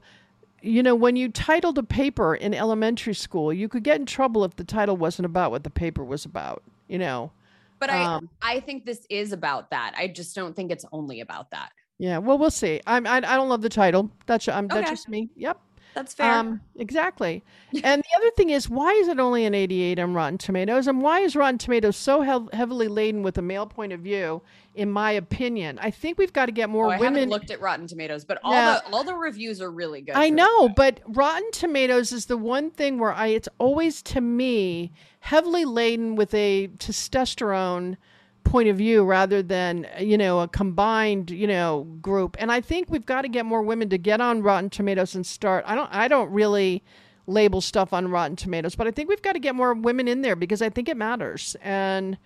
You 0.62 0.82
know, 0.82 0.96
when 0.96 1.14
you 1.14 1.28
titled 1.28 1.78
a 1.78 1.82
paper 1.82 2.34
in 2.34 2.52
elementary 2.52 3.14
school, 3.14 3.52
you 3.52 3.68
could 3.68 3.84
get 3.84 4.00
in 4.00 4.06
trouble 4.06 4.42
if 4.42 4.56
the 4.56 4.64
title 4.64 4.96
wasn't 4.96 5.26
about 5.26 5.50
what 5.50 5.62
the 5.62 5.70
paper 5.70 6.02
was 6.02 6.24
about. 6.24 6.62
You 6.88 6.98
know. 6.98 7.30
But 7.78 7.90
I 7.90 8.02
Um, 8.02 8.30
I 8.40 8.60
think 8.60 8.84
this 8.84 9.06
is 9.10 9.32
about 9.32 9.70
that. 9.70 9.94
I 9.96 10.08
just 10.08 10.34
don't 10.34 10.56
think 10.56 10.72
it's 10.72 10.84
only 10.92 11.20
about 11.20 11.50
that. 11.50 11.72
Yeah. 11.98 12.18
Well, 12.18 12.38
we'll 12.38 12.50
see. 12.50 12.80
I'm. 12.86 13.06
I, 13.06 13.16
I 13.16 13.20
don't 13.20 13.48
love 13.48 13.62
the 13.62 13.68
title. 13.68 14.10
That's. 14.26 14.48
I'm. 14.48 14.68
That's 14.68 14.80
Okay. 14.80 14.90
just 14.90 15.08
me. 15.08 15.30
Yep. 15.36 15.60
That's 15.94 16.12
fair. 16.12 16.30
Um, 16.30 16.60
exactly. 16.78 17.42
and 17.82 18.02
the 18.02 18.16
other 18.18 18.30
thing 18.32 18.50
is, 18.50 18.68
why 18.68 18.92
is 18.92 19.08
it 19.08 19.18
only 19.18 19.46
an 19.46 19.54
88 19.54 19.98
on 19.98 20.12
Rotten 20.12 20.36
Tomatoes? 20.36 20.86
And 20.88 21.00
why 21.00 21.20
is 21.20 21.34
Rotten 21.34 21.56
Tomatoes 21.56 21.96
so 21.96 22.20
hev- 22.20 22.50
heavily 22.52 22.86
laden 22.86 23.22
with 23.22 23.38
a 23.38 23.42
male 23.42 23.64
point 23.64 23.94
of 23.94 24.00
view, 24.00 24.42
in 24.74 24.90
my 24.90 25.12
opinion? 25.12 25.78
I 25.80 25.90
think 25.90 26.18
we've 26.18 26.34
got 26.34 26.46
to 26.46 26.52
get 26.52 26.68
more 26.68 26.84
Oh, 26.84 26.90
I 26.90 26.98
women. 26.98 27.14
haven't 27.14 27.30
looked 27.30 27.50
at 27.50 27.62
Rotten 27.62 27.86
Tomatoes, 27.86 28.26
but 28.26 28.38
all 28.44 28.52
Yeah. 28.52 28.80
the 28.86 28.92
all 28.94 29.04
the 29.04 29.14
reviews 29.14 29.62
are 29.62 29.70
really 29.70 30.02
good. 30.02 30.16
I 30.16 30.28
know, 30.28 30.68
but 30.68 31.00
Rotten 31.06 31.50
Tomatoes 31.50 32.12
is 32.12 32.26
the 32.26 32.36
one 32.36 32.70
thing 32.70 32.98
where 32.98 33.14
I 33.14 33.28
it's 33.28 33.48
always 33.56 34.02
to 34.02 34.20
me 34.20 34.92
heavily 35.20 35.64
laden 35.64 36.14
with 36.14 36.34
a 36.34 36.68
testosterone 36.76 37.96
point 38.46 38.68
of 38.68 38.76
view 38.76 39.04
rather 39.04 39.42
than 39.42 39.86
you 39.98 40.16
know 40.16 40.40
a 40.40 40.48
combined 40.48 41.30
you 41.30 41.46
know 41.46 41.82
group 42.00 42.36
and 42.38 42.52
i 42.52 42.60
think 42.60 42.88
we've 42.88 43.04
got 43.04 43.22
to 43.22 43.28
get 43.28 43.44
more 43.44 43.60
women 43.60 43.88
to 43.88 43.98
get 43.98 44.20
on 44.20 44.40
rotten 44.40 44.70
tomatoes 44.70 45.14
and 45.16 45.26
start 45.26 45.64
i 45.66 45.74
don't 45.74 45.92
i 45.92 46.06
don't 46.06 46.30
really 46.30 46.82
label 47.26 47.60
stuff 47.60 47.92
on 47.92 48.08
rotten 48.08 48.36
tomatoes 48.36 48.76
but 48.76 48.86
i 48.86 48.90
think 48.90 49.08
we've 49.08 49.22
got 49.22 49.32
to 49.32 49.40
get 49.40 49.54
more 49.54 49.74
women 49.74 50.06
in 50.06 50.22
there 50.22 50.36
because 50.36 50.62
i 50.62 50.70
think 50.70 50.88
it 50.88 50.96
matters 50.96 51.56
and 51.60 52.16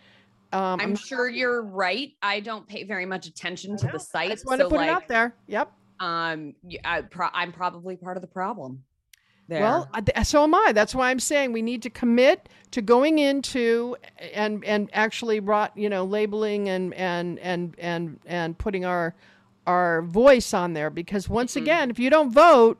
um 0.52 0.80
I'm 0.80 0.96
sure 0.96 1.28
you're 1.28 1.62
right. 1.62 2.12
I 2.20 2.40
don't 2.40 2.66
pay 2.66 2.82
very 2.82 3.06
much 3.06 3.26
attention 3.26 3.76
to 3.78 3.86
the 3.86 3.94
i 3.94 3.98
site, 3.98 4.30
just 4.30 4.46
want 4.46 4.58
to 4.58 4.64
so 4.66 4.70
put 4.70 4.76
like, 4.76 4.88
it 4.88 4.92
out 4.92 5.08
there 5.08 5.34
yep 5.46 5.72
um, 6.00 6.54
I 6.82 7.02
pro- 7.02 7.28
I'm 7.32 7.52
probably 7.52 7.96
part 7.96 8.16
of 8.16 8.22
the 8.22 8.26
problem. 8.26 8.82
There. 9.50 9.62
Well, 9.62 9.90
so 10.22 10.44
am 10.44 10.54
I. 10.54 10.70
That's 10.72 10.94
why 10.94 11.10
I'm 11.10 11.18
saying 11.18 11.52
we 11.52 11.60
need 11.60 11.82
to 11.82 11.90
commit 11.90 12.48
to 12.70 12.80
going 12.80 13.18
into 13.18 13.96
and 14.32 14.64
and 14.64 14.88
actually 14.92 15.40
rot, 15.40 15.72
you 15.76 15.88
know, 15.88 16.04
labeling 16.04 16.68
and 16.68 16.94
and 16.94 17.36
and 17.40 17.74
and 17.78 18.20
and 18.26 18.56
putting 18.56 18.84
our 18.84 19.12
our 19.66 20.02
voice 20.02 20.54
on 20.54 20.72
there 20.74 20.88
because 20.88 21.28
once 21.28 21.54
Mm-hmm. 21.54 21.64
again, 21.64 21.90
if 21.90 21.98
you 21.98 22.10
don't 22.10 22.30
vote, 22.30 22.78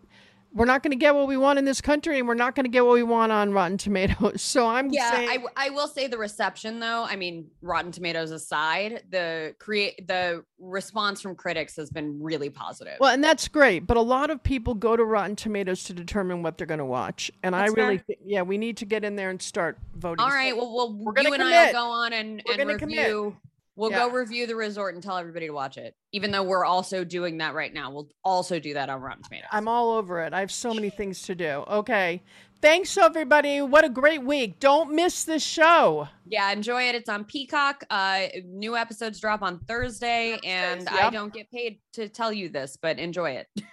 we're 0.52 0.64
not 0.64 0.82
going 0.82 0.90
to 0.90 0.96
get 0.96 1.14
what 1.14 1.28
we 1.28 1.36
want 1.36 1.58
in 1.58 1.64
this 1.64 1.80
country 1.80 2.18
and 2.18 2.26
we're 2.26 2.34
not 2.34 2.54
going 2.54 2.64
to 2.64 2.70
get 2.70 2.84
what 2.84 2.94
we 2.94 3.02
want 3.02 3.30
on 3.30 3.52
Rotten 3.52 3.78
Tomatoes. 3.78 4.42
So 4.50 4.66
I'm 4.66 4.90
yeah, 4.90 5.10
saying 5.12 5.28
I, 5.28 5.34
w- 5.34 5.50
I 5.56 5.70
will 5.70 5.86
say 5.86 6.06
the 6.08 6.18
reception 6.18 6.80
though. 6.80 7.04
I 7.08 7.14
mean, 7.16 7.48
Rotten 7.62 7.92
Tomatoes 7.92 8.30
aside, 8.32 9.04
the 9.10 9.54
create 9.60 10.08
the 10.08 10.44
response 10.58 11.20
from 11.20 11.34
critics 11.36 11.76
has 11.76 11.90
been 11.90 12.20
really 12.22 12.50
positive. 12.50 12.96
Well, 13.00 13.12
and 13.14 13.22
that's 13.22 13.46
great, 13.48 13.86
but 13.86 13.96
a 13.96 14.00
lot 14.02 14.30
of 14.30 14.42
people 14.42 14.74
go 14.74 14.96
to 14.96 15.04
Rotten 15.04 15.36
Tomatoes 15.36 15.84
to 15.84 15.92
determine 15.92 16.42
what 16.42 16.58
they're 16.58 16.66
going 16.66 16.78
to 16.78 16.84
watch, 16.84 17.30
and 17.42 17.54
That's 17.54 17.70
I 17.70 17.74
really, 17.74 17.98
fair. 17.98 18.04
thi- 18.08 18.18
yeah, 18.24 18.42
we 18.42 18.58
need 18.58 18.76
to 18.78 18.84
get 18.86 19.04
in 19.04 19.14
there 19.16 19.30
and 19.30 19.40
start 19.40 19.78
voting. 19.94 20.24
All 20.24 20.30
right, 20.30 20.50
So- 20.52 20.56
Well, 20.58 20.74
well 20.74 20.92
We're 20.92 21.12
and 21.18 21.28
I 21.28 21.30
commit. 21.38 21.74
will 21.74 21.80
go 21.80 21.90
on 21.90 22.12
and, 22.12 22.42
We're 22.46 22.54
and 22.54 22.62
gonna 22.62 22.78
commit. 22.78 23.34
We'll 23.80 23.90
Yeah. 23.90 24.00
go 24.00 24.10
review 24.10 24.46
the 24.46 24.56
resort 24.56 24.92
and 24.92 25.02
tell 25.02 25.16
everybody 25.16 25.46
to 25.46 25.52
watch 25.54 25.78
it. 25.78 25.94
Even 26.12 26.32
though 26.32 26.42
we're 26.42 26.66
also 26.66 27.02
doing 27.02 27.38
that 27.38 27.54
right 27.54 27.72
now, 27.72 27.90
we'll 27.90 28.10
also 28.22 28.60
do 28.60 28.74
that 28.74 28.90
on 28.90 29.00
Rotten 29.00 29.22
Tomatoes. 29.22 29.48
I'm 29.52 29.68
all 29.68 29.92
over 29.92 30.20
it. 30.20 30.34
I 30.34 30.40
have 30.40 30.52
so 30.52 30.74
many 30.74 30.90
things 30.90 31.22
to 31.22 31.34
do. 31.34 31.64
Okay. 31.66 32.22
Thanks, 32.60 32.98
everybody. 32.98 33.62
What 33.62 33.86
a 33.86 33.88
great 33.88 34.22
week. 34.22 34.60
Don't 34.60 34.92
miss 34.94 35.24
this 35.24 35.42
show. 35.42 36.08
yeah, 36.26 36.52
enjoy 36.52 36.90
it. 36.90 36.94
It's 36.94 37.08
on 37.08 37.24
Peacock. 37.24 37.82
Uh, 37.88 38.26
new 38.44 38.76
episodes 38.76 39.18
drop 39.18 39.40
on 39.40 39.58
Thursday, 39.60 40.38
and 40.44 40.86
I 40.90 41.08
don't 41.08 41.32
get 41.32 41.50
paid 41.50 41.80
to 41.94 42.10
tell 42.10 42.34
you 42.34 42.50
this, 42.50 42.76
but 42.76 42.98
enjoy 42.98 43.30
it. 43.30 43.48